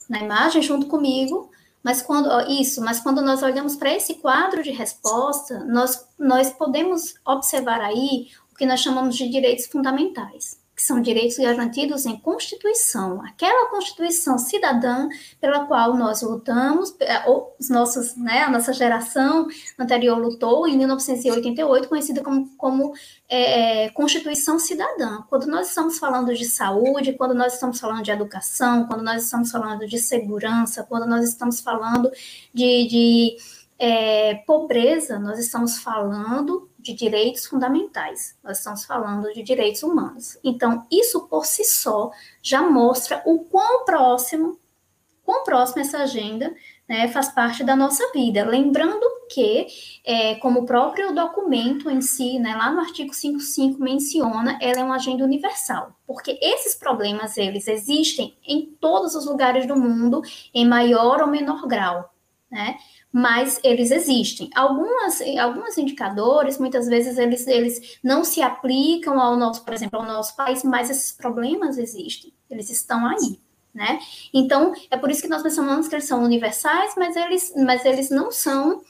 [0.09, 1.51] na imagem junto comigo,
[1.83, 7.15] mas quando isso, mas quando nós olhamos para esse quadro de resposta, nós, nós podemos
[7.25, 13.23] observar aí o que nós chamamos de direitos fundamentais que são direitos garantidos em Constituição,
[13.23, 15.09] aquela Constituição cidadã
[15.41, 16.95] pela qual nós lutamos,
[17.27, 19.47] ou os nossos, né, a nossa geração
[19.79, 22.93] anterior lutou em 1988, conhecida como, como
[23.29, 25.23] é, Constituição Cidadã.
[25.29, 29.51] Quando nós estamos falando de saúde, quando nós estamos falando de educação, quando nós estamos
[29.51, 32.11] falando de segurança, quando nós estamos falando
[32.53, 33.37] de, de
[33.79, 40.39] é, pobreza, nós estamos falando de direitos fundamentais, nós estamos falando de direitos humanos.
[40.45, 42.11] Então, isso por si só
[42.43, 44.59] já mostra o quão próximo,
[45.25, 46.55] quão próximo essa agenda
[46.89, 48.45] né, faz parte da nossa vida.
[48.45, 49.67] Lembrando que,
[50.05, 54.85] é, como o próprio documento em si, né, lá no artigo 55 menciona, ela é
[54.85, 60.21] uma agenda universal, porque esses problemas, eles existem em todos os lugares do mundo,
[60.53, 62.14] em maior ou menor grau,
[62.55, 62.79] né?
[63.13, 64.51] mas eles existem.
[64.57, 70.05] Algumas, alguns indicadores, muitas vezes, eles, eles não se aplicam ao nosso, por exemplo, ao
[70.05, 73.41] nosso país, mas esses problemas existem, eles estão aí.
[73.73, 74.01] Né?
[74.33, 78.11] Então, é por isso que nós mencionamos que eles são universais, mas eles, mas eles
[78.11, 78.83] não são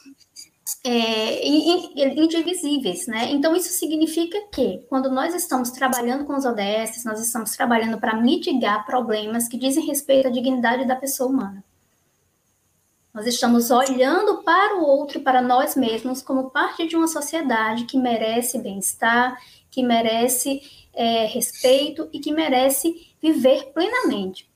[0.82, 3.30] é, indivisíveis, né?
[3.30, 8.16] Então, isso significa que, quando nós estamos trabalhando com os ODS, nós estamos trabalhando para
[8.16, 11.64] mitigar problemas que dizem respeito à dignidade da pessoa humana.
[13.14, 17.96] Nós estamos olhando para o outro para nós mesmos como parte de uma sociedade que
[17.96, 20.60] merece bem-estar, que merece
[20.92, 24.50] é, respeito e que merece viver plenamente.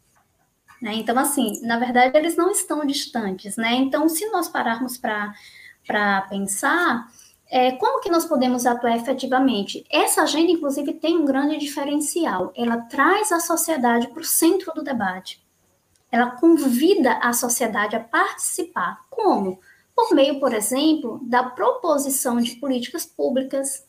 [0.82, 0.94] Né?
[0.94, 3.56] Então, assim, na verdade, eles não estão distantes.
[3.56, 3.74] Né?
[3.76, 7.06] Então, se nós pararmos para pensar,
[7.48, 9.84] é, como que nós podemos atuar efetivamente?
[9.88, 12.52] Essa agenda, inclusive, tem um grande diferencial.
[12.56, 15.46] Ela traz a sociedade para o centro do debate.
[16.10, 19.04] Ela convida a sociedade a participar.
[19.10, 19.60] Como?
[19.94, 23.86] Por meio, por exemplo, da proposição de políticas públicas,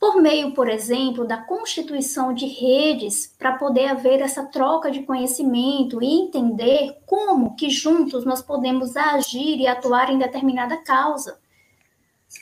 [0.00, 6.02] por meio, por exemplo, da constituição de redes para poder haver essa troca de conhecimento
[6.02, 11.38] e entender como que juntos nós podemos agir e atuar em determinada causa.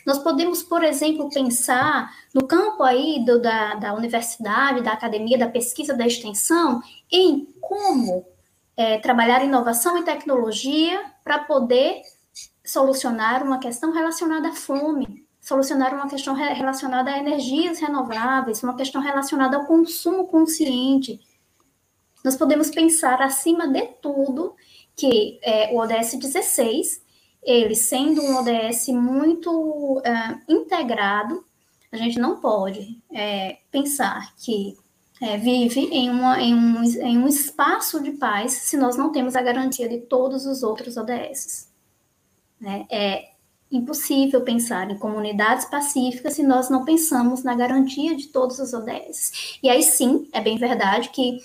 [0.04, 5.48] Nós podemos, por exemplo, pensar no campo aí do, da, da universidade, da academia, da
[5.48, 8.26] pesquisa, da extensão, em como
[8.76, 12.02] é, trabalhar inovação e tecnologia para poder
[12.64, 19.00] solucionar uma questão relacionada à fome, solucionar uma questão relacionada a energias renováveis, uma questão
[19.00, 21.18] relacionada ao consumo consciente.
[22.22, 24.54] Nós podemos pensar, acima de tudo,
[24.94, 27.02] que é, o ODS 16,
[27.48, 31.44] ele sendo um ODS muito é, integrado,
[31.90, 34.76] a gente não pode é, pensar que
[35.20, 39.34] é, vive em, uma, em, um, em um espaço de paz se nós não temos
[39.34, 41.68] a garantia de todos os outros ODS.
[42.60, 42.86] Né?
[42.90, 43.30] É,
[43.70, 49.58] impossível pensar em comunidades pacíficas se nós não pensamos na garantia de todos os ODS.
[49.62, 51.38] E aí sim, é bem verdade que,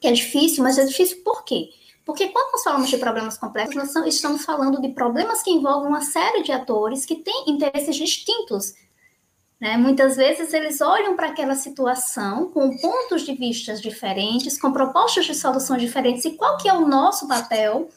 [0.00, 1.70] que é difícil, mas é difícil por quê?
[2.08, 6.00] Porque quando nós falamos de problemas complexos, nós estamos falando de problemas que envolvem uma
[6.00, 8.72] série de atores que têm interesses distintos.
[9.60, 9.76] Né?
[9.76, 15.34] Muitas vezes eles olham para aquela situação com pontos de vista diferentes, com propostas de
[15.34, 16.24] solução diferentes.
[16.24, 17.90] E qual que é o nosso papel,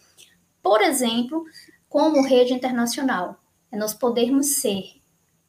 [0.61, 1.45] por exemplo,
[1.87, 3.37] como rede internacional?
[3.71, 4.83] é nós podermos ser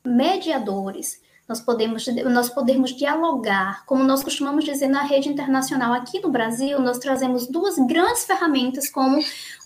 [0.05, 6.31] mediadores, nós podemos, nós podemos dialogar, como nós costumamos dizer na rede internacional aqui no
[6.31, 9.19] Brasil, nós trazemos duas grandes ferramentas como,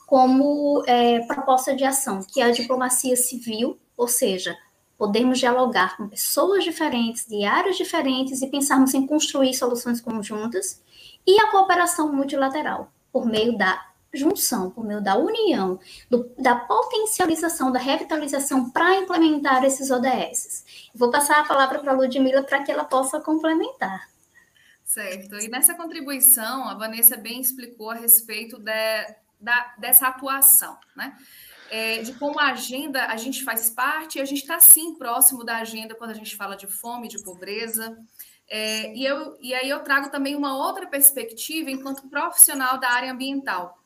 [0.06, 4.56] como é, proposta de ação, que é a diplomacia civil, ou seja,
[4.98, 10.82] podemos dialogar com pessoas diferentes, de áreas diferentes e pensarmos em construir soluções conjuntas,
[11.26, 13.84] e a cooperação multilateral, por meio da
[14.16, 15.78] junção, por meio da união,
[16.10, 20.90] do, da potencialização, da revitalização para implementar esses ODS.
[20.94, 24.08] Vou passar a palavra para a Ludmilla para que ela possa complementar.
[24.84, 25.34] Certo.
[25.36, 31.16] E nessa contribuição, a Vanessa bem explicou a respeito de, da, dessa atuação, né?
[31.68, 35.56] É, de como a agenda a gente faz parte, a gente está sim próximo da
[35.56, 37.98] agenda quando a gente fala de fome, de pobreza.
[38.48, 43.12] É, e, eu, e aí eu trago também uma outra perspectiva enquanto profissional da área
[43.12, 43.76] ambiental.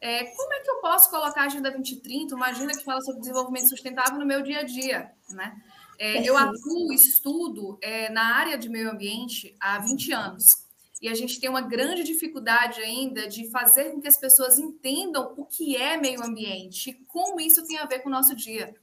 [0.00, 3.20] É, como é que eu posso colocar a Agenda 2030, uma agenda que fala sobre
[3.20, 5.10] desenvolvimento sustentável no meu dia a dia?
[5.30, 5.60] Né?
[5.98, 10.68] É, eu atuo, estudo é, na área de meio ambiente há 20 anos.
[11.02, 15.34] E a gente tem uma grande dificuldade ainda de fazer com que as pessoas entendam
[15.36, 18.74] o que é meio ambiente e como isso tem a ver com o nosso dia.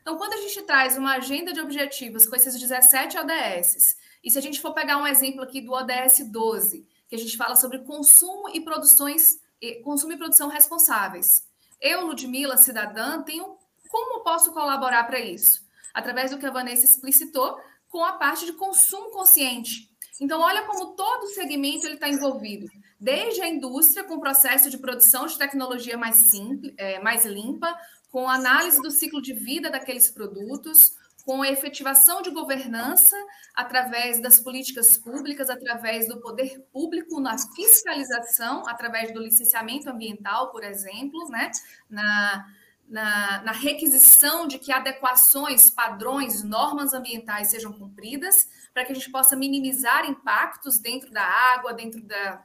[0.00, 4.38] Então, quando a gente traz uma agenda de objetivos com esses 17 ODS, e se
[4.38, 7.80] a gente for pegar um exemplo aqui do ODS 12, que a gente fala sobre
[7.80, 9.40] consumo e produções
[9.84, 11.48] consumo e produção responsáveis.
[11.80, 13.58] Eu, Ludmila, cidadã, tenho
[13.90, 15.60] como posso colaborar para isso?
[15.92, 19.90] Através do que a Vanessa explicitou, com a parte de consumo consciente.
[20.20, 22.66] Então, olha como todo o segmento está envolvido,
[23.00, 27.76] desde a indústria, com o processo de produção de tecnologia mais simples, é, mais limpa,
[28.10, 30.92] com análise do ciclo de vida daqueles produtos,
[31.30, 33.16] com a efetivação de governança
[33.54, 40.64] através das políticas públicas, através do poder público na fiscalização, através do licenciamento ambiental, por
[40.64, 41.52] exemplo, né?
[41.88, 42.52] na,
[42.88, 49.12] na, na requisição de que adequações, padrões, normas ambientais sejam cumpridas, para que a gente
[49.12, 52.42] possa minimizar impactos dentro da água, dentro da,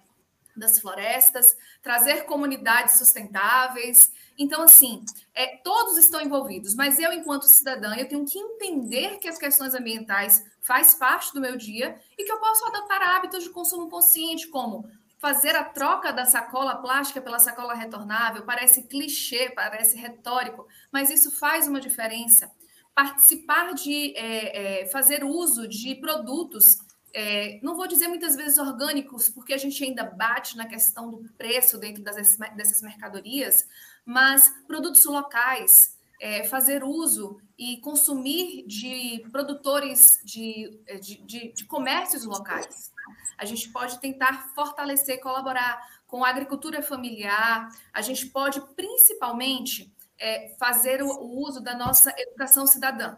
[0.56, 7.96] das florestas, trazer comunidades sustentáveis, então, assim, é, todos estão envolvidos, mas eu, enquanto cidadã,
[7.96, 12.32] eu tenho que entender que as questões ambientais faz parte do meu dia e que
[12.32, 14.90] eu posso adotar hábitos de consumo consciente, como
[15.20, 18.44] fazer a troca da sacola plástica pela sacola retornável.
[18.44, 22.52] Parece clichê, parece retórico, mas isso faz uma diferença.
[22.94, 26.78] Participar de é, é, fazer uso de produtos
[27.18, 31.32] é, não vou dizer muitas vezes orgânicos, porque a gente ainda bate na questão do
[31.38, 33.66] preço dentro das, dessas mercadorias,
[34.06, 42.26] mas produtos locais, é, fazer uso e consumir de produtores de, de, de, de comércios
[42.26, 42.92] locais.
[43.38, 49.90] A gente pode tentar fortalecer, colaborar com a agricultura familiar, a gente pode principalmente
[50.20, 53.16] é, fazer o, o uso da nossa educação cidadã,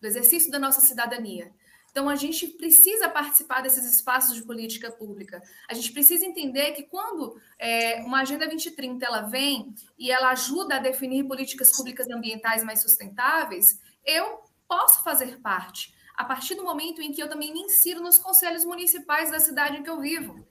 [0.00, 1.52] do exercício da nossa cidadania
[1.90, 5.42] Então, a gente precisa participar desses espaços de política pública.
[5.68, 10.76] A gente precisa entender que quando é, uma Agenda 2030 ela vem e ela ajuda
[10.76, 17.02] a definir políticas públicas ambientais mais sustentáveis, eu posso fazer parte, a partir do momento
[17.02, 20.46] em que eu também me insiro nos conselhos municipais da cidade em que eu vivo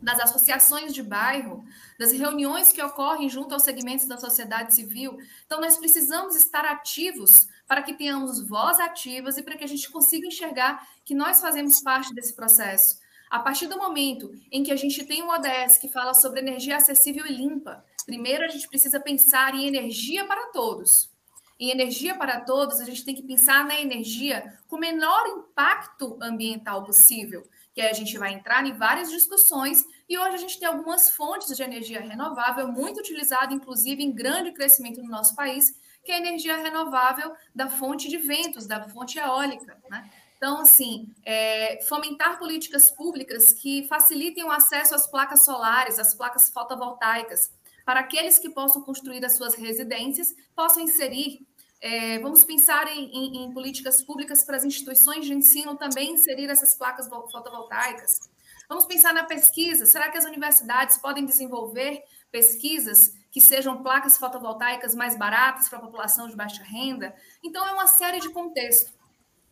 [0.00, 1.64] das associações de bairro,
[1.98, 5.18] das reuniões que ocorrem junto aos segmentos da sociedade civil.
[5.44, 9.90] Então, nós precisamos estar ativos para que tenhamos voz ativas e para que a gente
[9.90, 12.98] consiga enxergar que nós fazemos parte desse processo.
[13.30, 16.76] A partir do momento em que a gente tem um ODS que fala sobre energia
[16.76, 21.10] acessível e limpa, primeiro a gente precisa pensar em energia para todos.
[21.58, 26.18] Em energia para todos, a gente tem que pensar na energia com o menor impacto
[26.20, 27.42] ambiental possível
[27.76, 31.54] que a gente vai entrar em várias discussões, e hoje a gente tem algumas fontes
[31.54, 35.74] de energia renovável muito utilizada, inclusive em grande crescimento no nosso país,
[36.06, 39.76] que é a energia renovável da fonte de ventos, da fonte eólica.
[39.90, 40.10] Né?
[40.36, 46.48] Então, assim, é, fomentar políticas públicas que facilitem o acesso às placas solares, às placas
[46.48, 47.50] fotovoltaicas,
[47.84, 51.44] para aqueles que possam construir as suas residências, possam inserir
[51.78, 56.48] é, vamos pensar em, em, em, políticas públicas para as instituições de ensino também inserir
[56.48, 58.18] essas placas fotovoltaicas.
[58.66, 59.84] Vamos pensar na pesquisa.
[59.84, 62.02] Será que as universidades podem desenvolver
[62.32, 67.14] pesquisas que sejam placas fotovoltaicas mais baratas para a população de baixa renda?
[67.44, 68.94] Então, é uma série de contextos,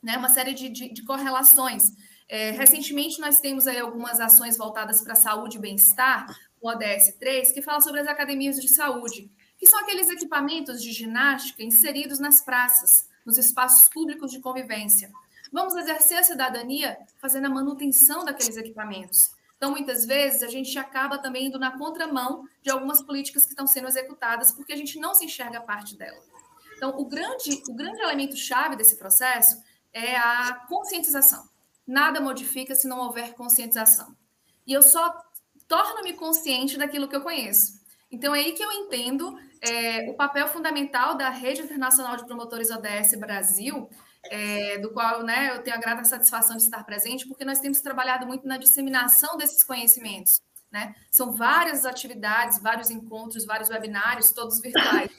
[0.03, 0.16] né?
[0.16, 1.93] uma série de, de, de correlações.
[2.26, 7.53] É, recentemente, nós temos aí algumas ações voltadas para saúde e bem-estar, o ODS 3,
[7.53, 12.43] que fala sobre as academias de saúde que são aqueles equipamentos de ginástica inseridos nas
[12.43, 15.12] praças, nos espaços públicos de convivência.
[15.53, 19.18] Vamos exercer a cidadania fazendo a manutenção daqueles equipamentos.
[19.57, 23.66] Então, muitas vezes, a gente acaba também indo na contramão de algumas políticas que estão
[23.66, 26.20] sendo executadas, porque a gente não se enxerga parte dela.
[26.76, 31.48] Então, o grande, o grande elemento chave desse processo é a conscientização.
[31.86, 34.14] Nada modifica se não houver conscientização.
[34.66, 35.22] E eu só
[35.68, 37.80] torno-me consciente daquilo que eu conheço.
[38.11, 42.70] Então, é aí que eu entendo é, o papel fundamental da Rede Internacional de Promotores
[42.70, 43.88] ODS Brasil,
[44.31, 47.81] é, do qual né, eu tenho a grata satisfação de estar presente, porque nós temos
[47.81, 50.41] trabalhado muito na disseminação desses conhecimentos.
[50.70, 50.95] Né?
[51.12, 55.11] São várias atividades, vários encontros, vários webinários, todos virtuais,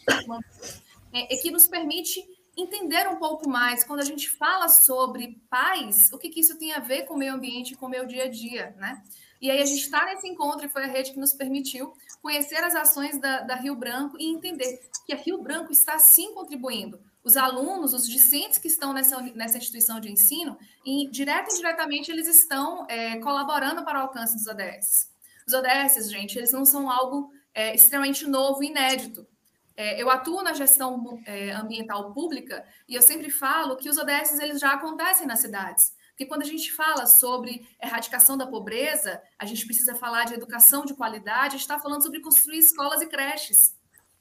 [1.14, 2.22] é, que nos permite
[2.58, 6.74] entender um pouco mais quando a gente fala sobre paz, o que, que isso tem
[6.74, 9.02] a ver com o meio ambiente com o meu dia a dia, né?
[9.42, 12.64] E aí a gente está nesse encontro e foi a rede que nos permitiu conhecer
[12.64, 17.00] as ações da, da, Rio Branco e entender que a Rio Branco está sim contribuindo.
[17.26, 22.12] Os alunos, os discentes que estão nessa, nessa instituição de ensino, e, direto e indiretamente,
[22.12, 25.10] eles estão é, colaborando para o alcance dos ODS.
[25.48, 29.28] Os ODS, gente, eles não são algo é, extremamente novo inédito.
[29.76, 34.40] É, eu atuo na gestão é, ambiental pública e eu sempre falo que os ODS
[34.40, 35.94] eles já acontecem nas cidades.
[36.10, 40.86] Porque quando a gente fala sobre erradicação da pobreza, a gente precisa falar de educação
[40.86, 43.76] de qualidade, a gente está falando sobre construir escolas e creches.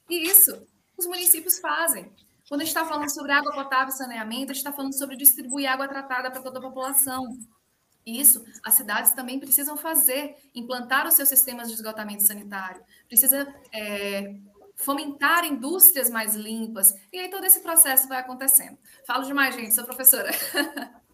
[0.09, 2.11] E isso os municípios fazem.
[2.47, 5.15] Quando a gente está falando sobre água potável e saneamento, a gente está falando sobre
[5.15, 7.37] distribuir água tratada para toda a população.
[8.05, 14.35] Isso, as cidades também precisam fazer, implantar os seus sistemas de esgotamento sanitário, precisa é,
[14.75, 18.77] fomentar indústrias mais limpas, e aí todo esse processo vai acontecendo.
[19.07, 20.29] Falo demais, gente, sou professora.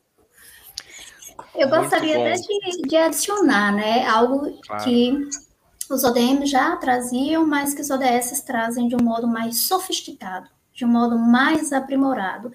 [1.56, 4.84] Eu gostaria até de, de, adicionar, né, algo claro.
[4.84, 5.18] que
[5.90, 10.50] os ODM já traziam, mas que os ODS trazem de um modo mais sofisticado,
[10.82, 12.52] de um modo mais aprimorado,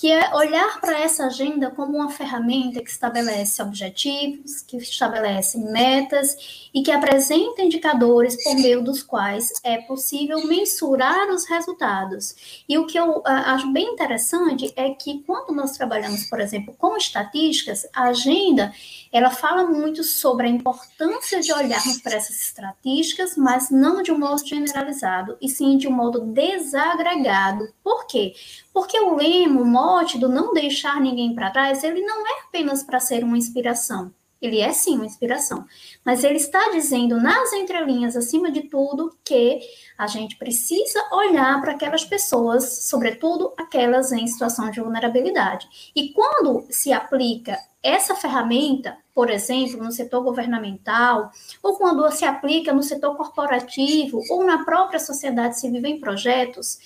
[0.00, 6.70] que é olhar para essa agenda como uma ferramenta que estabelece objetivos, que estabelece metas
[6.72, 12.62] e que apresenta indicadores por meio dos quais é possível mensurar os resultados.
[12.66, 16.74] E o que eu uh, acho bem interessante é que quando nós trabalhamos, por exemplo,
[16.78, 18.72] com estatísticas, a agenda
[19.12, 24.18] ela fala muito sobre a importância de olharmos para essas estatísticas, mas não de um
[24.18, 27.68] modo generalizado, e sim de um modo desagregado.
[27.82, 28.34] Por quê?
[28.72, 32.84] Porque o lema, o mote do não deixar ninguém para trás, ele não é apenas
[32.84, 34.12] para ser uma inspiração.
[34.40, 35.66] Ele é sim uma inspiração,
[36.02, 39.60] mas ele está dizendo nas entrelinhas, acima de tudo, que
[39.98, 45.68] a gente precisa olhar para aquelas pessoas, sobretudo aquelas em situação de vulnerabilidade.
[45.94, 51.30] E quando se aplica essa ferramenta, por exemplo, no setor governamental,
[51.62, 56.78] ou quando se aplica no setor corporativo, ou na própria sociedade civil em projetos,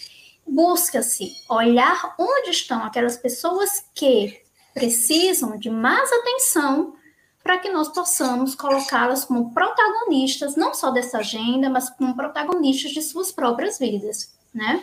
[0.46, 4.42] busca-se olhar onde estão aquelas pessoas que
[4.72, 6.94] precisam de mais atenção
[7.42, 13.02] para que nós possamos colocá-las como protagonistas, não só dessa agenda, mas como protagonistas de
[13.02, 14.82] suas próprias vidas, né?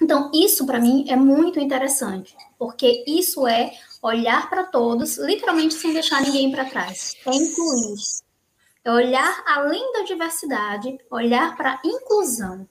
[0.00, 3.72] Então, isso para mim é muito interessante, porque isso é
[4.02, 7.16] olhar para todos, literalmente sem deixar ninguém para trás.
[7.26, 7.94] É incluir.
[8.84, 12.68] É olhar além da diversidade, olhar para a inclusão.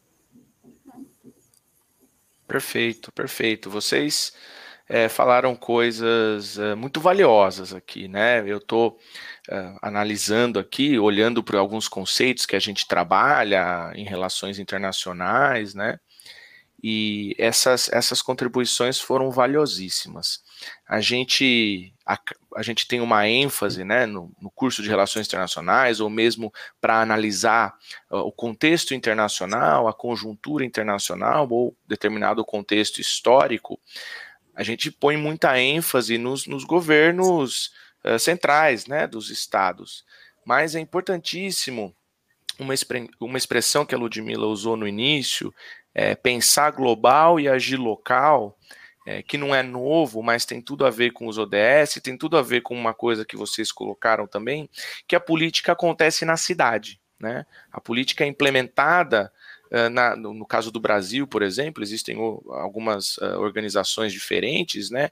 [2.48, 3.70] Perfeito, perfeito.
[3.70, 4.34] Vocês
[4.88, 8.40] é, falaram coisas é, muito valiosas aqui, né?
[8.46, 9.00] Eu estou
[9.50, 16.00] é, analisando aqui, olhando para alguns conceitos que a gente trabalha em relações internacionais, né?
[16.84, 20.42] E essas, essas contribuições foram valiosíssimas.
[20.88, 22.20] A gente, a,
[22.56, 27.02] a gente tem uma ênfase né, no, no curso de Relações Internacionais, ou mesmo para
[27.02, 27.78] analisar
[28.12, 33.80] uh, o contexto internacional, a conjuntura internacional, ou determinado contexto histórico,
[34.56, 37.72] a gente põe muita ênfase nos, nos governos
[38.04, 40.04] uh, centrais né, dos estados.
[40.46, 41.96] Mas é importantíssimo
[42.60, 42.74] uma,
[43.20, 45.54] uma expressão que a Ludmilla usou no início,
[45.94, 48.58] é, pensar global e agir local,
[49.06, 52.38] é, que não é novo, mas tem tudo a ver com os ODS, tem tudo
[52.38, 54.70] a ver com uma coisa que vocês colocaram também,
[55.08, 57.00] que a política acontece na cidade.
[57.20, 57.46] Né?
[57.72, 59.32] A política é implementada,
[59.72, 64.90] uh, na, no, no, caso do Brasil, por exemplo, existem uh, algumas uh, organizações diferentes,
[64.90, 65.10] né?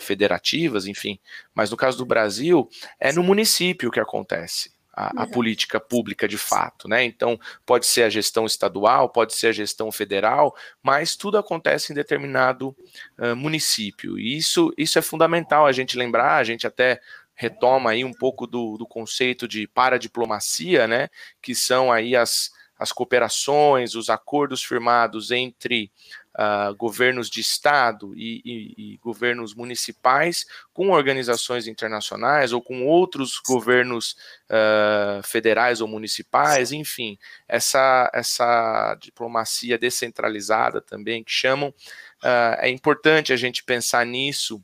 [0.00, 1.18] federativas, enfim,
[1.54, 2.68] mas no caso do Brasil,
[3.00, 7.04] é no município que acontece a, a, política pública de fato, né?
[7.04, 11.94] Então, pode ser a gestão estadual, pode ser a gestão federal, mas tudo acontece em
[11.94, 12.74] determinado
[13.18, 14.18] uh, município.
[14.18, 17.00] E isso, isso é fundamental a gente lembrar, a gente até
[17.34, 21.08] retoma aí um pouco do, do conceito de paradiplomacia, né?
[21.42, 25.90] Que são aí as, as cooperações, os acordos firmados entre
[26.34, 33.40] uh, governos de estado e, e, e, governos municipais com organizações internacionais ou com outros
[33.46, 34.16] governos
[34.50, 37.18] uh, federais ou municipais, enfim,
[37.48, 44.62] essa, essa diplomacia descentralizada também que chamam, uh, é importante a gente pensar nisso,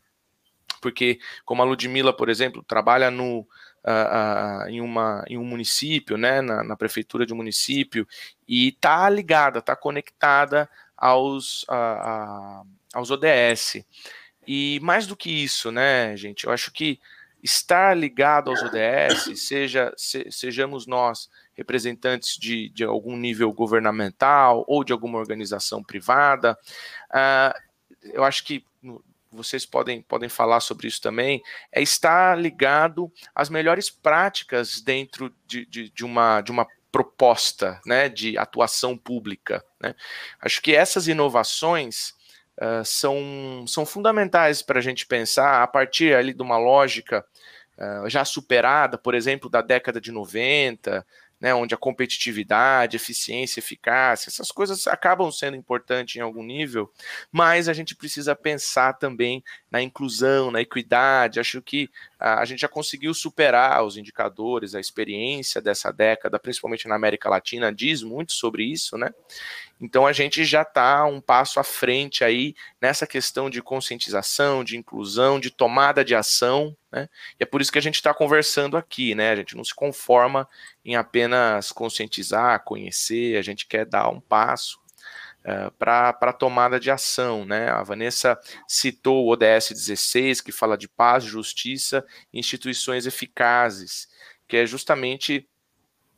[0.80, 3.46] porque como a Ludmilla, por exemplo, trabalha no
[3.82, 8.06] Uh, uh, em, uma, em um município, né, na, na prefeitura de um município,
[8.46, 10.68] e está ligada, está conectada
[11.00, 12.62] aos, a, a,
[12.94, 13.82] aos ODS.
[14.46, 17.00] E mais do que isso, né, gente, eu acho que
[17.42, 24.84] estar ligado aos ODS, seja se, sejamos nós representantes de, de algum nível governamental ou
[24.84, 26.58] de alguma organização privada,
[27.10, 27.58] uh,
[28.02, 28.64] eu acho que
[29.30, 35.64] vocês podem, podem falar sobre isso também, é estar ligado às melhores práticas dentro de,
[35.66, 39.64] de, de uma, de uma proposta né, de atuação pública.
[39.80, 39.94] Né?
[40.40, 42.10] Acho que essas inovações
[42.58, 47.24] uh, são, são fundamentais para a gente pensar a partir ali de uma lógica
[47.78, 51.06] uh, já superada, por exemplo, da década de 90,
[51.40, 56.92] né, onde a competitividade, eficiência, eficácia, essas coisas acabam sendo importantes em algum nível,
[57.32, 61.40] mas a gente precisa pensar também na inclusão, na equidade.
[61.40, 61.88] Acho que
[62.18, 67.30] a, a gente já conseguiu superar os indicadores, a experiência dessa década, principalmente na América
[67.30, 69.10] Latina, diz muito sobre isso, né?
[69.80, 74.76] Então a gente já está um passo à frente aí nessa questão de conscientização, de
[74.76, 77.08] inclusão, de tomada de ação, né?
[77.38, 79.30] E é por isso que a gente está conversando aqui, né?
[79.30, 80.46] A gente não se conforma
[80.84, 84.78] em apenas conscientizar, conhecer, a gente quer dar um passo
[85.46, 87.70] uh, eh, para a tomada de ação, né?
[87.70, 94.08] A Vanessa citou o ODS 16, que fala de paz, justiça instituições eficazes,
[94.46, 95.48] que é justamente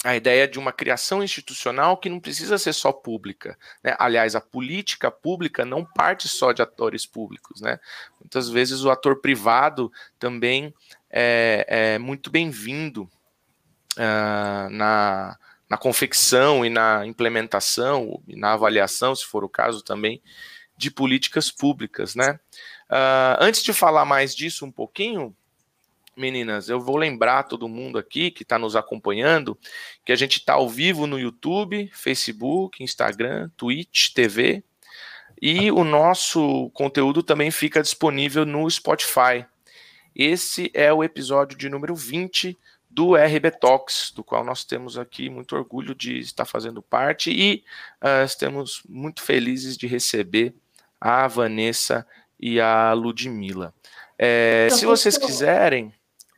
[0.05, 3.57] a ideia de uma criação institucional que não precisa ser só pública.
[3.83, 3.95] Né?
[3.99, 7.61] Aliás, a política pública não parte só de atores públicos.
[7.61, 7.79] Né?
[8.21, 10.75] Muitas vezes o ator privado também
[11.09, 13.09] é, é muito bem-vindo
[13.97, 15.39] uh, na,
[15.69, 20.21] na confecção e na implementação, e na avaliação, se for o caso também,
[20.77, 22.17] de políticas públicas.
[22.17, 22.41] Né?
[22.91, 25.35] Uh, antes de falar mais disso um pouquinho,
[26.17, 29.59] meninas, eu vou lembrar todo mundo aqui que está nos acompanhando
[30.05, 34.63] que a gente está ao vivo no YouTube, Facebook, Instagram, Twitch, TV
[35.41, 39.45] e o nosso conteúdo também fica disponível no Spotify.
[40.15, 42.57] Esse é o episódio de número 20
[42.89, 47.65] do RB Talks, do qual nós temos aqui muito orgulho de estar fazendo parte e
[48.03, 50.55] uh, estamos muito felizes de receber
[51.01, 52.07] a Vanessa
[52.39, 53.75] e a Ludmilla.
[54.19, 55.93] É, se vocês quiserem,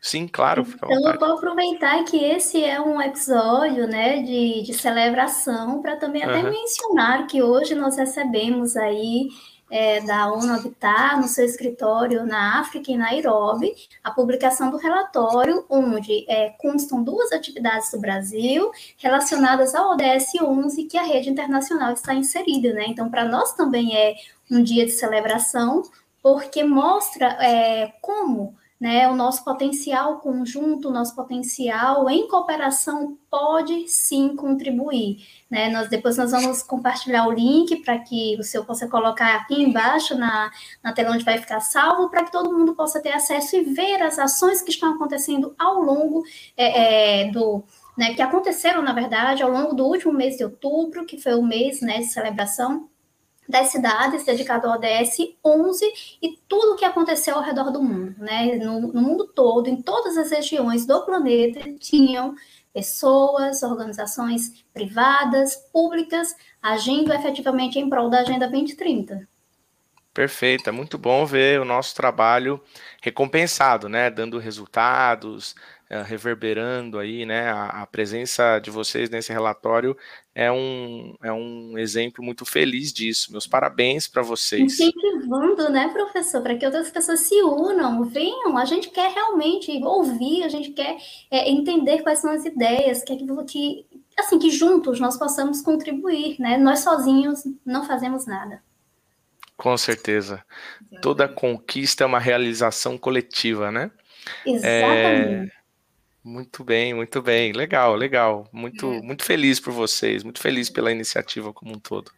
[0.04, 0.66] Sim, claro.
[0.66, 5.96] Fica então, eu vou aproveitar que esse é um episódio né, de, de celebração para
[5.96, 6.28] também uhum.
[6.28, 9.28] até mencionar que hoje nós recebemos aí
[9.70, 13.74] é, da ONU Habitat, no seu escritório na África, em Nairobi,
[14.04, 20.84] a publicação do relatório, onde é, constam duas atividades do Brasil relacionadas ao ODS 11
[20.84, 22.74] que a rede internacional está inserida.
[22.74, 22.84] Né?
[22.88, 24.16] Então, para nós também é
[24.50, 25.82] um dia de celebração,
[26.22, 33.88] porque mostra é, como né, o nosso potencial conjunto, o nosso potencial em cooperação pode
[33.88, 35.26] sim contribuir.
[35.50, 35.70] Né?
[35.70, 40.16] Nós, depois nós vamos compartilhar o link para que o senhor possa colocar aqui embaixo
[40.16, 40.50] na,
[40.82, 44.02] na tela onde vai ficar salvo, para que todo mundo possa ter acesso e ver
[44.02, 46.22] as ações que estão acontecendo ao longo
[46.56, 47.64] é, é, do.
[47.96, 51.42] Né, que aconteceram, na verdade, ao longo do último mês de outubro, que foi o
[51.42, 52.88] mês né, de celebração
[53.48, 55.92] das cidades dedicado ao ODS 11
[56.22, 58.56] e tudo o que aconteceu ao redor do mundo, né?
[58.56, 62.34] No, no, mundo todo, em todas as regiões do planeta, tinham
[62.72, 69.28] pessoas, organizações privadas, públicas, agindo efetivamente em prol da Agenda 2030.
[70.14, 72.60] Perfeito, é muito bom ver o nosso trabalho
[73.02, 74.08] recompensado, né?
[74.10, 75.56] Dando resultados,
[76.02, 77.50] reverberando aí, né?
[77.50, 79.96] A, a, presença de vocês nesse relatório
[80.34, 83.30] é um, é um exemplo muito feliz disso.
[83.30, 84.62] Meus parabéns para vocês.
[84.62, 88.56] Incentivando, né, professor, para que outras pessoas se unam, venham.
[88.58, 90.96] A gente quer realmente ouvir, a gente quer
[91.30, 93.86] é, entender quais são as ideias, quer que, que,
[94.18, 96.56] assim, que juntos nós possamos contribuir, né?
[96.56, 98.62] Nós sozinhos não fazemos nada.
[99.56, 100.44] Com certeza.
[101.00, 103.90] Toda conquista é uma realização coletiva, né?
[104.44, 105.50] Exatamente.
[105.50, 105.63] É...
[106.24, 107.52] Muito bem, muito bem.
[107.52, 108.48] Legal, legal.
[108.50, 109.02] Muito, é.
[109.02, 112.10] muito feliz por vocês, muito feliz pela iniciativa como um todo.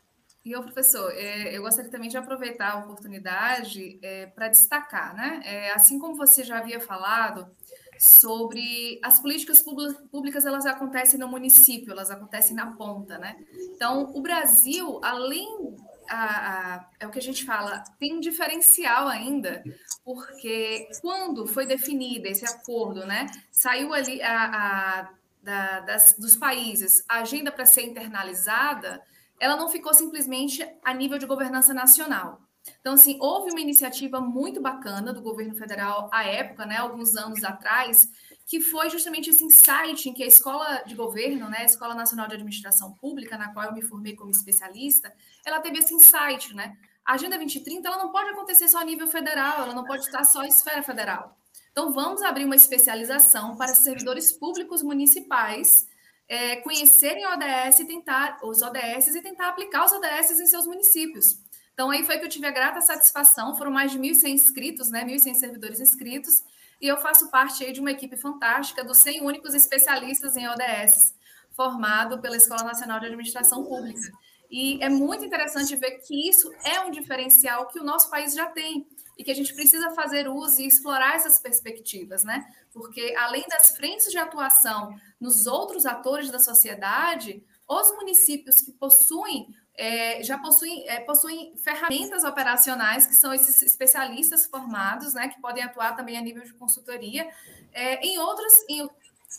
[0.44, 5.40] E o professor, é, eu gostaria também de aproveitar a oportunidade é, para destacar, né?
[5.44, 7.50] É, assim como você já havia falado
[7.98, 13.36] sobre as políticas públicas, elas acontecem no município, elas acontecem na ponta, né?
[13.74, 15.74] Então, o Brasil, além
[16.08, 19.62] a, a, é o que a gente fala, tem um diferencial ainda,
[20.04, 25.10] porque quando foi definido esse acordo, né, saiu ali a, a
[25.42, 29.00] da, das, dos países a agenda para ser internalizada,
[29.38, 32.40] ela não ficou simplesmente a nível de governança nacional.
[32.80, 37.44] Então, assim, houve uma iniciativa muito bacana do governo federal à época, né, alguns anos
[37.44, 38.08] atrás,
[38.46, 42.28] que foi justamente esse insight em que a escola de governo, né, a Escola Nacional
[42.28, 45.12] de Administração Pública, na qual eu me formei como especialista,
[45.44, 46.76] ela teve esse insight, né?
[47.04, 50.24] A Agenda 2030 ela não pode acontecer só a nível federal, ela não pode estar
[50.24, 51.36] só em esfera federal.
[51.72, 55.86] Então, vamos abrir uma especialização para servidores públicos municipais
[56.28, 61.40] é, conhecerem ODS e tentar, os ODS e tentar aplicar os ODS em seus municípios.
[61.74, 65.04] Então, aí foi que eu tive a grata satisfação, foram mais de 1.100 inscritos, né,
[65.04, 66.42] 1.100 servidores inscritos,
[66.80, 71.14] e eu faço parte aí de uma equipe fantástica dos 100 únicos especialistas em ODS,
[71.50, 74.12] formado pela Escola Nacional de Administração Pública.
[74.50, 78.46] E é muito interessante ver que isso é um diferencial que o nosso país já
[78.46, 78.86] tem
[79.18, 82.46] e que a gente precisa fazer uso e explorar essas perspectivas, né?
[82.72, 89.48] Porque além das frentes de atuação nos outros atores da sociedade, os municípios que possuem
[89.76, 95.62] é, já possuem, é, possuem ferramentas operacionais, que são esses especialistas formados, né, que podem
[95.62, 97.28] atuar também a nível de consultoria,
[97.72, 98.88] é, em, outras, em,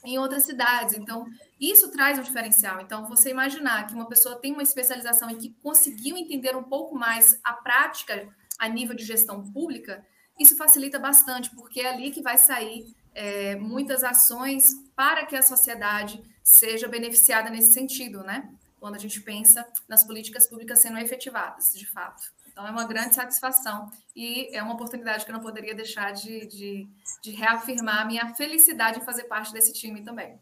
[0.05, 0.93] em outras cidades.
[0.93, 1.25] Então,
[1.59, 2.79] isso traz um diferencial.
[2.81, 6.95] Então, você imaginar que uma pessoa tem uma especialização e que conseguiu entender um pouco
[6.95, 8.29] mais a prática
[8.59, 10.05] a nível de gestão pública,
[10.39, 14.65] isso facilita bastante, porque é ali que vai sair é, muitas ações
[14.95, 18.47] para que a sociedade seja beneficiada nesse sentido, né?
[18.87, 22.23] Quando a gente pensa nas políticas públicas sendo efetivadas, de fato.
[22.49, 26.47] Então, é uma grande satisfação e é uma oportunidade que eu não poderia deixar de,
[26.47, 26.87] de,
[27.21, 30.39] de reafirmar a minha felicidade em fazer parte desse time também.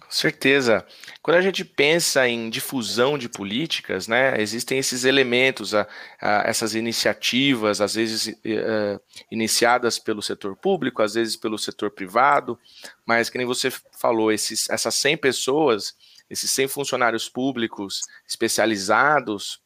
[0.00, 0.86] Com certeza.
[1.20, 5.86] Quando a gente pensa em difusão de políticas, né, existem esses elementos, a,
[6.18, 9.00] a, essas iniciativas, às vezes uh,
[9.30, 12.58] iniciadas pelo setor público, às vezes pelo setor privado,
[13.04, 15.94] mas que nem você falou, esses, essas 100 pessoas
[16.32, 19.60] esses 100 funcionários públicos especializados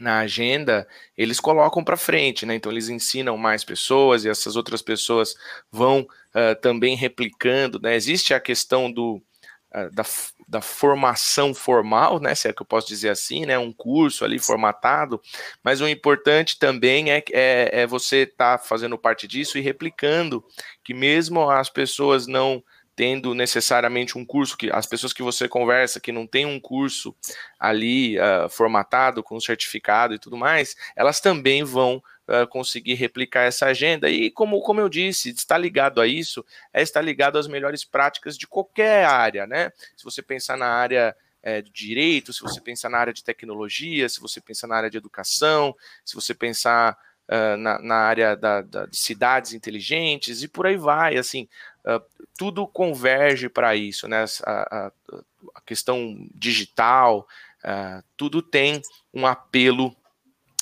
[0.00, 2.54] na agenda, eles colocam para frente, né?
[2.54, 5.34] Então eles ensinam mais pessoas e essas outras pessoas
[5.70, 7.94] vão uh, também replicando, né?
[7.94, 9.16] Existe a questão do
[9.74, 10.02] uh, da,
[10.48, 12.34] da formação formal, né?
[12.34, 13.58] Se é que eu posso dizer assim, né?
[13.58, 15.20] Um curso ali formatado,
[15.62, 20.42] mas o importante também é, é, é você estar tá fazendo parte disso e replicando,
[20.82, 22.64] que mesmo as pessoas não
[22.94, 27.14] tendo necessariamente um curso que as pessoas que você conversa que não tem um curso
[27.58, 33.66] ali uh, formatado com certificado e tudo mais, elas também vão uh, conseguir replicar essa
[33.66, 37.84] agenda e como, como eu disse, estar ligado a isso é estar ligado às melhores
[37.84, 39.72] práticas de qualquer área, né?
[39.96, 44.08] Se você pensar na área é, de direito, se você pensar na área de tecnologia,
[44.08, 45.74] se você pensar na área de educação,
[46.04, 46.96] se você pensar
[47.32, 51.48] uh, na, na, área da, da, de cidades inteligentes e por aí vai, assim,
[51.86, 52.02] uh,
[52.36, 54.24] tudo converge para isso, né?
[54.44, 54.92] A, a,
[55.54, 57.26] a questão digital,
[57.64, 58.82] uh, tudo tem
[59.14, 59.96] um apelo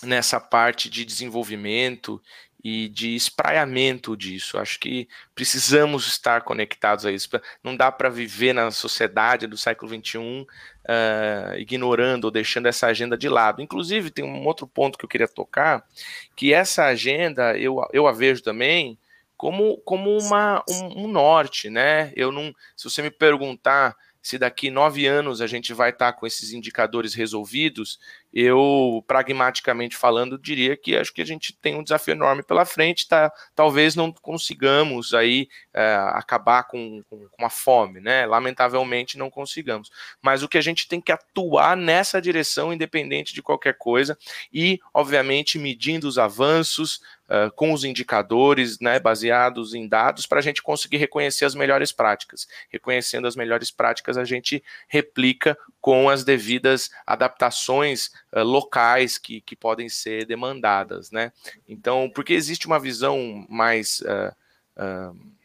[0.02, 2.22] nessa parte de desenvolvimento
[2.62, 4.58] e de espraiamento disso.
[4.58, 7.28] Acho que precisamos estar conectados a isso.
[7.62, 10.46] Não dá para viver na sociedade do século XXI
[10.84, 13.62] uh, ignorando ou deixando essa agenda de lado.
[13.62, 15.84] Inclusive, tem um outro ponto que eu queria tocar,
[16.36, 18.98] que essa agenda, eu, eu a vejo também
[19.36, 22.12] como, como uma, um, um norte, né?
[22.14, 26.26] Eu não, se você me perguntar se daqui nove anos a gente vai estar com
[26.26, 27.98] esses indicadores resolvidos,
[28.32, 33.08] eu, pragmaticamente falando, diria que acho que a gente tem um desafio enorme pela frente,
[33.08, 33.32] tá?
[33.54, 38.26] talvez não consigamos aí é, acabar com, com, com, a fome, né?
[38.26, 39.90] Lamentavelmente não consigamos.
[40.22, 44.16] Mas o que a gente tem que atuar nessa direção, independente de qualquer coisa,
[44.52, 47.00] e, obviamente, medindo os avanços,
[47.30, 51.92] Uh, com os indicadores, né, baseados em dados, para a gente conseguir reconhecer as melhores
[51.92, 52.48] práticas.
[52.68, 59.56] Reconhecendo as melhores práticas, a gente replica com as devidas adaptações uh, locais que, que
[59.56, 61.32] podem ser demandadas, né?
[61.68, 64.34] Então, porque existe uma visão mais uh,
[64.76, 65.40] uh,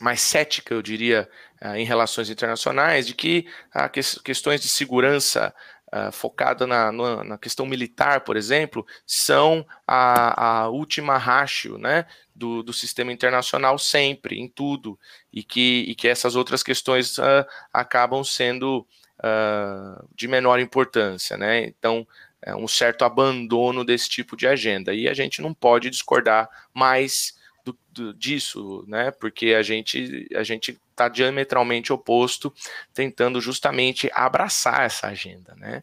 [0.00, 1.28] mais cética, eu diria,
[1.74, 3.46] em relações internacionais, de que
[3.92, 5.54] que, questões de segurança
[5.92, 12.06] Uh, focada na, na, na, questão militar, por exemplo, são a, a última ratio né,
[12.32, 14.96] do, do, sistema internacional sempre, em tudo,
[15.32, 18.86] e que, e que essas outras questões uh, acabam sendo
[19.20, 21.64] uh, de menor importância, né?
[21.64, 22.06] Então,
[22.42, 24.94] é um certo abandono desse tipo de agenda.
[24.94, 29.10] E a gente não pode discordar mais do, do, disso, né?
[29.10, 32.52] Porque a gente a gente está diametralmente oposto,
[32.92, 35.82] tentando justamente abraçar essa agenda, né?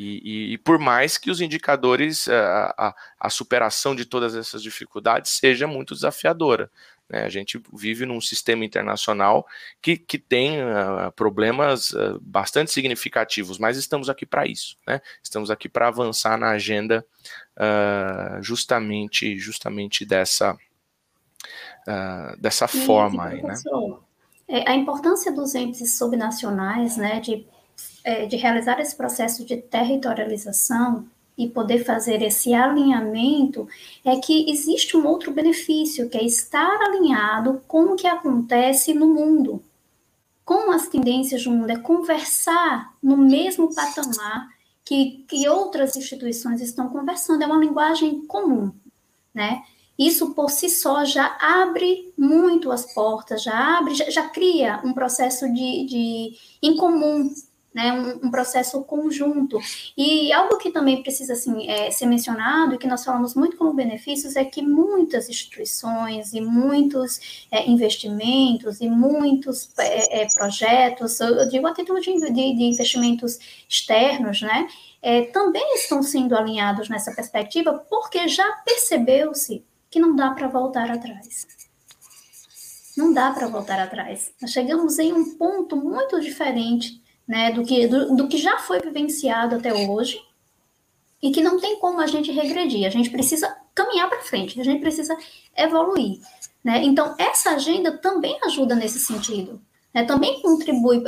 [0.00, 4.62] E, e, e, por mais que os indicadores, a, a, a, superação de todas essas
[4.62, 6.70] dificuldades seja muito desafiadora.
[7.08, 7.24] Né?
[7.24, 9.44] A gente vive num sistema internacional
[9.82, 14.76] que, que tem uh, problemas uh, bastante significativos, mas estamos aqui para isso.
[14.86, 15.00] Né?
[15.20, 17.04] Estamos aqui para avançar na agenda
[17.56, 20.56] uh, justamente, justamente dessa,
[22.38, 23.30] dessa e, forma.
[23.30, 23.54] Aí, né?
[24.46, 27.44] É, a importância dos índices subnacionais, né, de,
[28.04, 31.06] é, de realizar esse processo de territorialização,
[31.38, 33.68] e poder fazer esse alinhamento,
[34.04, 39.06] é que existe um outro benefício, que é estar alinhado com o que acontece no
[39.06, 39.62] mundo,
[40.44, 44.48] com as tendências do mundo, é conversar no mesmo patamar
[44.84, 48.72] que, que outras instituições estão conversando, é uma linguagem comum,
[49.32, 49.62] né?
[49.96, 54.92] Isso por si só já abre muito as portas, já abre, já, já cria um
[54.92, 57.32] processo de, de em comum
[57.78, 59.60] né, um, um, processo conjunto.
[59.96, 63.72] E algo que também precisa assim, é, ser mencionado e que nós falamos muito como
[63.72, 71.48] benefícios é que muitas instituições e muitos é, investimentos e muitos é, é projetos, eu
[71.48, 74.66] digo a título de, de, de investimentos externos, né,
[75.00, 80.90] é, também estão sendo alinhados nessa perspectiva porque já percebeu-se que não dá para voltar
[80.90, 81.46] atrás.
[82.96, 84.32] Não dá para voltar atrás.
[84.42, 88.80] Nós chegamos em um ponto muito diferente né, do, que, do, do que já foi
[88.80, 90.18] vivenciado até hoje
[91.22, 92.86] e que não tem como a gente regredir.
[92.86, 95.16] A gente precisa caminhar para frente, a gente precisa
[95.54, 96.20] evoluir.
[96.64, 96.82] Né?
[96.84, 99.60] Então, essa agenda também ajuda nesse sentido.
[99.92, 100.04] Né?
[100.04, 101.02] Também contribui.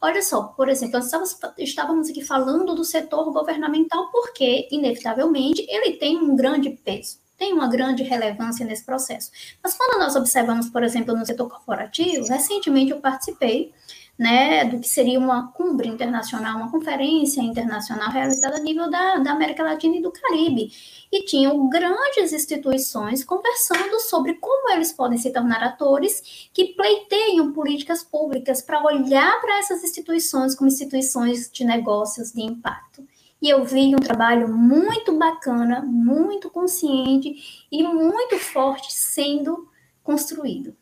[0.00, 6.16] Olha só, por exemplo, nós estávamos aqui falando do setor governamental porque, inevitavelmente, ele tem
[6.16, 9.30] um grande peso, tem uma grande relevância nesse processo.
[9.62, 13.72] Mas quando nós observamos, por exemplo, no setor corporativo, recentemente eu participei
[14.18, 19.30] né, do que seria uma cumbre internacional, uma conferência internacional realizada a nível da, da
[19.30, 20.72] América Latina e do Caribe.
[21.12, 28.02] E tinham grandes instituições conversando sobre como eles podem se tornar atores que pleiteiam políticas
[28.02, 33.06] públicas para olhar para essas instituições como instituições de negócios de impacto.
[33.40, 39.68] E eu vi um trabalho muito bacana, muito consciente e muito forte sendo
[40.02, 40.76] construído,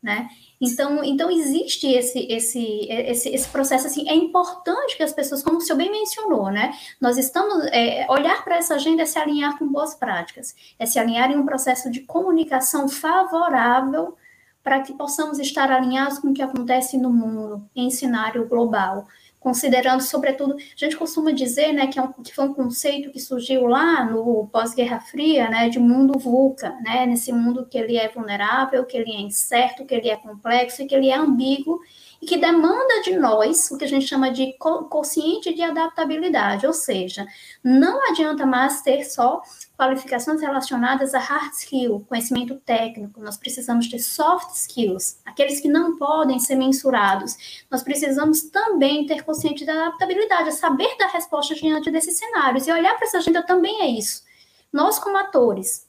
[0.00, 0.28] né?
[0.60, 4.06] Então, então existe esse, esse, esse, esse processo assim.
[4.08, 6.72] É importante que as pessoas, como o senhor bem mencionou, né?
[7.00, 10.98] Nós estamos é, olhar para essa agenda é se alinhar com boas práticas, é se
[10.98, 14.16] alinhar em um processo de comunicação favorável
[14.62, 19.06] para que possamos estar alinhados com o que acontece no mundo em cenário global
[19.40, 23.18] considerando, sobretudo, a gente costuma dizer, né, que, é um, que foi um conceito que
[23.18, 28.08] surgiu lá no pós-Guerra Fria, né, de mundo VUCA, né, nesse mundo que ele é
[28.08, 31.80] vulnerável, que ele é incerto, que ele é complexo e que ele é ambíguo
[32.20, 36.72] e que demanda de nós o que a gente chama de consciente de adaptabilidade, ou
[36.72, 37.26] seja,
[37.64, 39.40] não adianta mais ter só
[39.76, 45.96] qualificações relacionadas a hard skill, conhecimento técnico, nós precisamos de soft skills, aqueles que não
[45.96, 47.64] podem ser mensurados.
[47.70, 52.94] Nós precisamos também ter consciente de adaptabilidade, saber dar resposta diante desses cenários, e olhar
[52.96, 54.22] para essa agenda também é isso.
[54.70, 55.86] Nós como atores,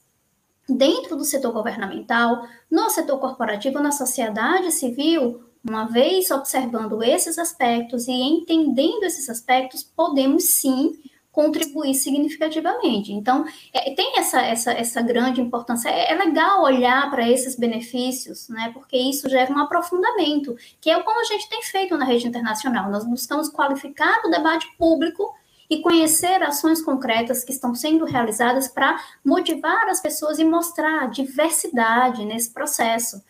[0.66, 8.08] dentro do setor governamental, no setor corporativo, na sociedade civil, uma vez observando esses aspectos
[8.08, 10.98] e entendendo esses aspectos, podemos sim
[11.32, 13.10] contribuir significativamente.
[13.10, 15.88] Então, é, tem essa, essa, essa grande importância.
[15.88, 18.70] É, é legal olhar para esses benefícios, né?
[18.74, 22.90] Porque isso gera um aprofundamento, que é como a gente tem feito na rede internacional.
[22.90, 25.34] Nós buscamos qualificar o debate público
[25.70, 32.26] e conhecer ações concretas que estão sendo realizadas para motivar as pessoas e mostrar diversidade
[32.26, 33.22] nesse processo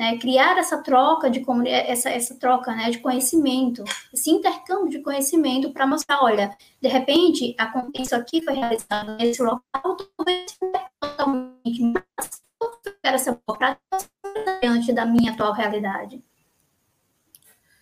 [0.00, 5.74] né, criar essa troca de essa, essa troca né, de conhecimento, esse intercâmbio de conhecimento
[5.74, 7.54] para mostrar, olha, de repente,
[7.98, 10.58] isso aqui foi realizado nesse local, talvez
[10.98, 13.42] totalmente mas eu quero essa
[14.62, 16.24] diante da minha atual realidade.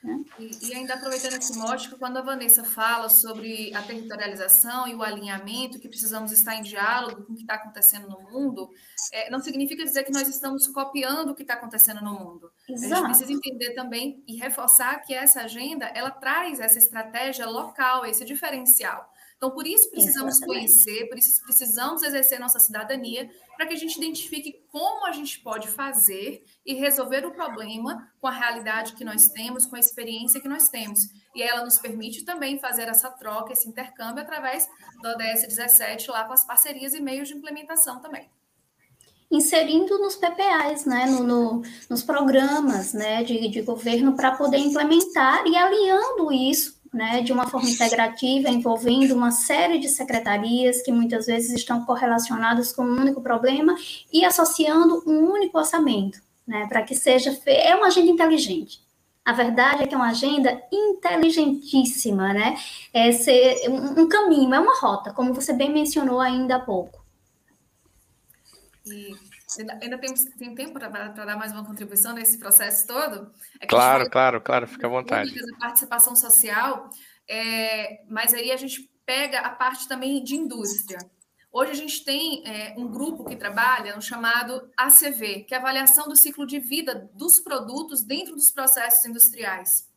[0.03, 0.25] Né?
[0.39, 5.03] E, e, ainda aproveitando esse mote, quando a Vanessa fala sobre a territorialização e o
[5.03, 8.71] alinhamento, que precisamos estar em diálogo com o que está acontecendo no mundo,
[9.13, 12.51] é, não significa dizer que nós estamos copiando o que está acontecendo no mundo.
[12.69, 12.93] Exato.
[12.93, 18.07] A gente precisa entender também e reforçar que essa agenda ela traz essa estratégia local,
[18.07, 19.13] esse diferencial.
[19.39, 20.59] Então, por isso precisamos Exatamente.
[20.59, 25.41] conhecer, por isso precisamos exercer nossa cidadania, para que a gente identifique como a gente
[25.41, 30.41] pode fazer e resolver o problema com a realidade que nós temos, com a experiência
[30.41, 31.09] que nós temos.
[31.37, 34.69] E ela nos permite também fazer essa troca, esse intercâmbio através
[35.01, 38.29] do ODS 17, lá com as parcerias e meios de implementação também
[39.31, 45.47] inserindo nos PPAs, né, no, no, nos programas né, de, de governo para poder implementar
[45.47, 51.27] e alinhando isso né, de uma forma integrativa, envolvendo uma série de secretarias que muitas
[51.27, 53.75] vezes estão correlacionadas com um único problema
[54.13, 58.81] e associando um único orçamento, né, para que seja é uma agenda inteligente.
[59.25, 62.57] A verdade é que é uma agenda inteligentíssima, né?
[62.95, 67.05] É ser um, um caminho, é uma rota, como você bem mencionou ainda há pouco.
[68.87, 69.15] E
[69.57, 73.33] Ainda, ainda tem, tem tempo para dar mais uma contribuição nesse processo todo?
[73.61, 75.35] É claro, claro, claro, fica à vontade.
[75.55, 76.91] A participação social,
[77.27, 80.99] é, mas aí a gente pega a parte também de indústria.
[81.51, 85.61] Hoje a gente tem é, um grupo que trabalha no chamado ACV, que é a
[85.61, 89.89] avaliação do ciclo de vida dos produtos dentro dos processos industriais.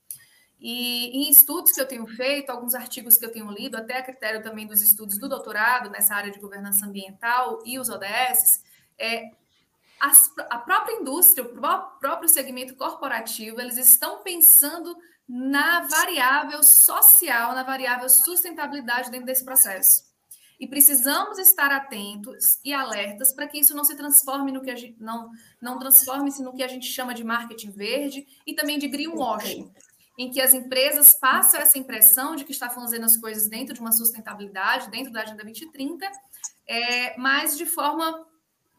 [0.57, 4.03] E em estudos que eu tenho feito, alguns artigos que eu tenho lido, até a
[4.03, 8.63] critério também dos estudos do doutorado nessa área de governança ambiental e os ODS,
[8.97, 9.31] é,
[10.01, 14.97] as, a própria indústria, o próprio segmento corporativo, eles estão pensando
[15.29, 20.09] na variável social, na variável sustentabilidade dentro desse processo.
[20.59, 24.75] E precisamos estar atentos e alertas para que isso não se transforme no que a
[24.75, 25.29] gente não,
[25.61, 29.71] não transforme-se no que a gente chama de marketing verde e também de greenwashing,
[30.17, 33.79] em que as empresas passam essa impressão de que está fazendo as coisas dentro de
[33.79, 36.11] uma sustentabilidade, dentro da Agenda 2030,
[36.67, 38.25] é, mas de forma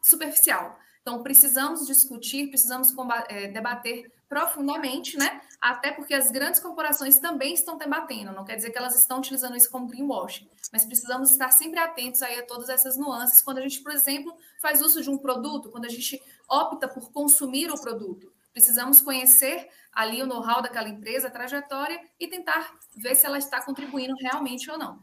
[0.01, 0.82] superficial.
[1.03, 2.95] Então, precisamos discutir, precisamos
[3.27, 5.41] é, debater profundamente, né?
[5.59, 9.55] Até porque as grandes corporações também estão debatendo, não quer dizer que elas estão utilizando
[9.57, 13.61] isso como greenwashing, mas precisamos estar sempre atentos aí a todas essas nuances quando a
[13.61, 17.79] gente, por exemplo, faz uso de um produto, quando a gente opta por consumir o
[17.79, 18.31] produto.
[18.53, 23.61] Precisamos conhecer ali o know-how daquela empresa, a trajetória e tentar ver se ela está
[23.61, 24.99] contribuindo realmente ou não.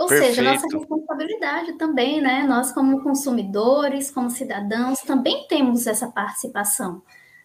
[0.00, 0.36] Ou Perfeito.
[0.36, 2.42] seja, nossa responsabilidade também, né?
[2.48, 7.02] Nós, como consumidores, como cidadãos, também temos essa participação,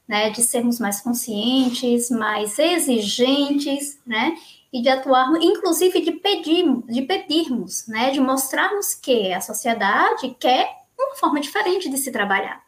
[0.07, 0.29] né?
[0.29, 4.37] De sermos mais conscientes, mais exigentes, né?
[4.71, 8.11] E de atuarmos, inclusive de pedirmos, de pedirmos, né?
[8.11, 12.64] De mostrarmos que a sociedade quer uma forma diferente de se trabalhar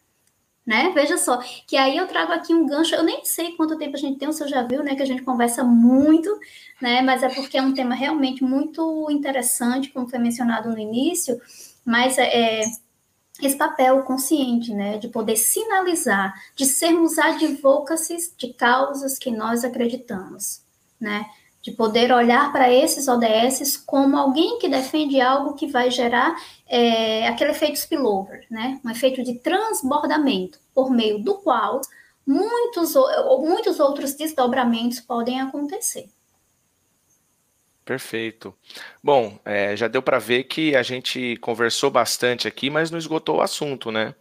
[0.67, 0.91] né?
[0.93, 3.99] Veja só, que aí eu trago aqui um gancho, eu nem sei quanto tempo a
[3.99, 6.29] gente tem, o senhor já viu, né, que a gente conversa muito,
[6.81, 11.39] né, mas é porque é um tema realmente muito interessante, como foi mencionado no início,
[11.85, 12.65] mas é, é
[13.41, 20.63] esse papel consciente, né, de poder sinalizar, de sermos advocacies de causas que nós acreditamos,
[20.99, 21.25] né,
[21.67, 26.33] de poder olhar para esses ODS como alguém que defende algo que vai gerar
[26.65, 28.79] é, aquele efeito spillover, né?
[28.85, 31.81] um efeito de transbordamento, por meio do qual
[32.25, 32.93] muitos,
[33.41, 36.09] muitos outros desdobramentos podem acontecer.
[37.83, 38.55] Perfeito.
[39.03, 43.37] Bom, é, já deu para ver que a gente conversou bastante aqui, mas não esgotou
[43.37, 44.15] o assunto, né?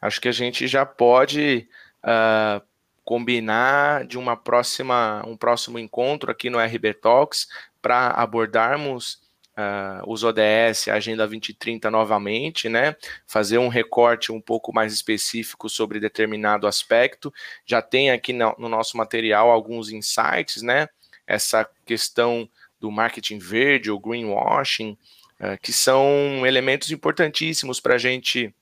[0.00, 1.68] Acho que a gente já pode
[2.04, 2.64] uh,
[3.04, 7.48] combinar de uma próxima, um próximo encontro aqui no RB Talks
[7.80, 9.20] para abordarmos
[9.56, 12.96] uh, os ODS, a Agenda 2030 novamente, né?
[13.26, 17.32] Fazer um recorte um pouco mais específico sobre determinado aspecto.
[17.66, 20.88] Já tem aqui no, no nosso material alguns insights, né?
[21.26, 22.48] Essa questão
[22.80, 24.96] do marketing verde ou greenwashing,
[25.40, 28.54] uh, que são elementos importantíssimos para a gente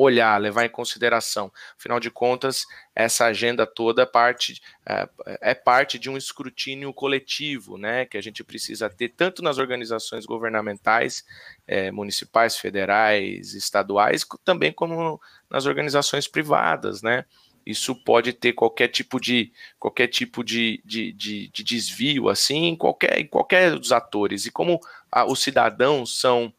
[0.00, 1.52] olhar, levar em consideração.
[1.78, 5.08] Afinal de contas, essa agenda toda parte, é,
[5.42, 10.24] é, parte de um escrutínio coletivo, né, que a gente precisa ter tanto nas organizações
[10.24, 11.22] governamentais,
[11.66, 15.20] é, municipais, federais, estaduais, também como
[15.50, 17.26] nas organizações privadas, né.
[17.66, 22.76] Isso pode ter qualquer tipo de qualquer tipo de, de, de, de desvio assim em
[22.76, 24.46] qualquer, em qualquer dos atores.
[24.46, 24.80] E como
[25.12, 26.50] a, os cidadãos são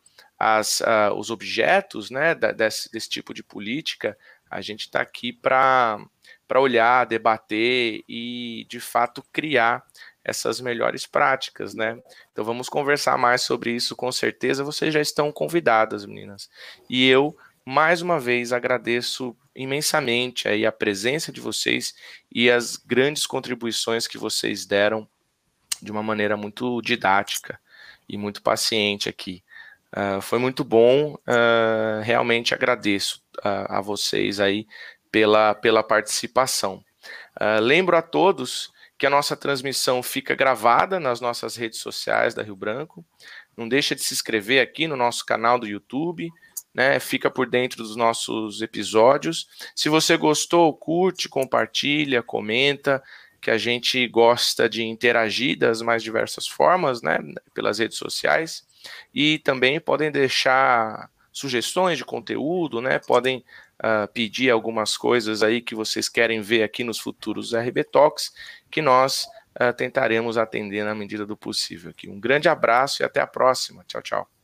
[0.43, 4.17] as, uh, os objetos né, desse, desse tipo de política,
[4.49, 5.99] a gente está aqui para
[6.55, 9.85] olhar, debater e, de fato, criar
[10.23, 12.01] essas melhores práticas, né?
[12.31, 14.63] Então vamos conversar mais sobre isso, com certeza.
[14.63, 16.49] Vocês já estão convidadas, meninas.
[16.89, 21.93] E eu, mais uma vez, agradeço imensamente aí a presença de vocês
[22.31, 25.07] e as grandes contribuições que vocês deram
[25.79, 27.59] de uma maneira muito didática
[28.09, 29.43] e muito paciente aqui.
[29.93, 34.65] Uh, foi muito bom, uh, realmente agradeço uh, a vocês aí
[35.11, 36.83] pela, pela participação.
[37.61, 42.55] lembro a todos que a nossa transmissão fica gravada nas nossas redes sociais da Rio
[42.55, 43.03] Branco.
[43.57, 46.31] Não deixa de se inscrever aqui no nosso canal do YouTube,
[46.73, 46.97] né?
[46.99, 49.47] Fica por dentro dos nossos episódios.
[49.75, 53.03] Se você gostou, curte, compartilha, comenta,
[53.41, 57.17] que a gente gosta de interagir das mais diversas formas, né?
[57.53, 58.63] Pelas redes sociais
[59.13, 62.99] e também podem deixar sugestões de conteúdo, né?
[62.99, 63.43] Podem
[63.79, 68.34] uh, pedir algumas coisas aí que vocês querem ver aqui nos futuros RB Talks,
[68.69, 69.27] que nós
[69.59, 71.91] uh, tentaremos atender na medida do possível.
[71.91, 72.09] Aqui.
[72.09, 73.84] Um grande abraço e até a próxima.
[73.88, 74.40] Tchau, tchau.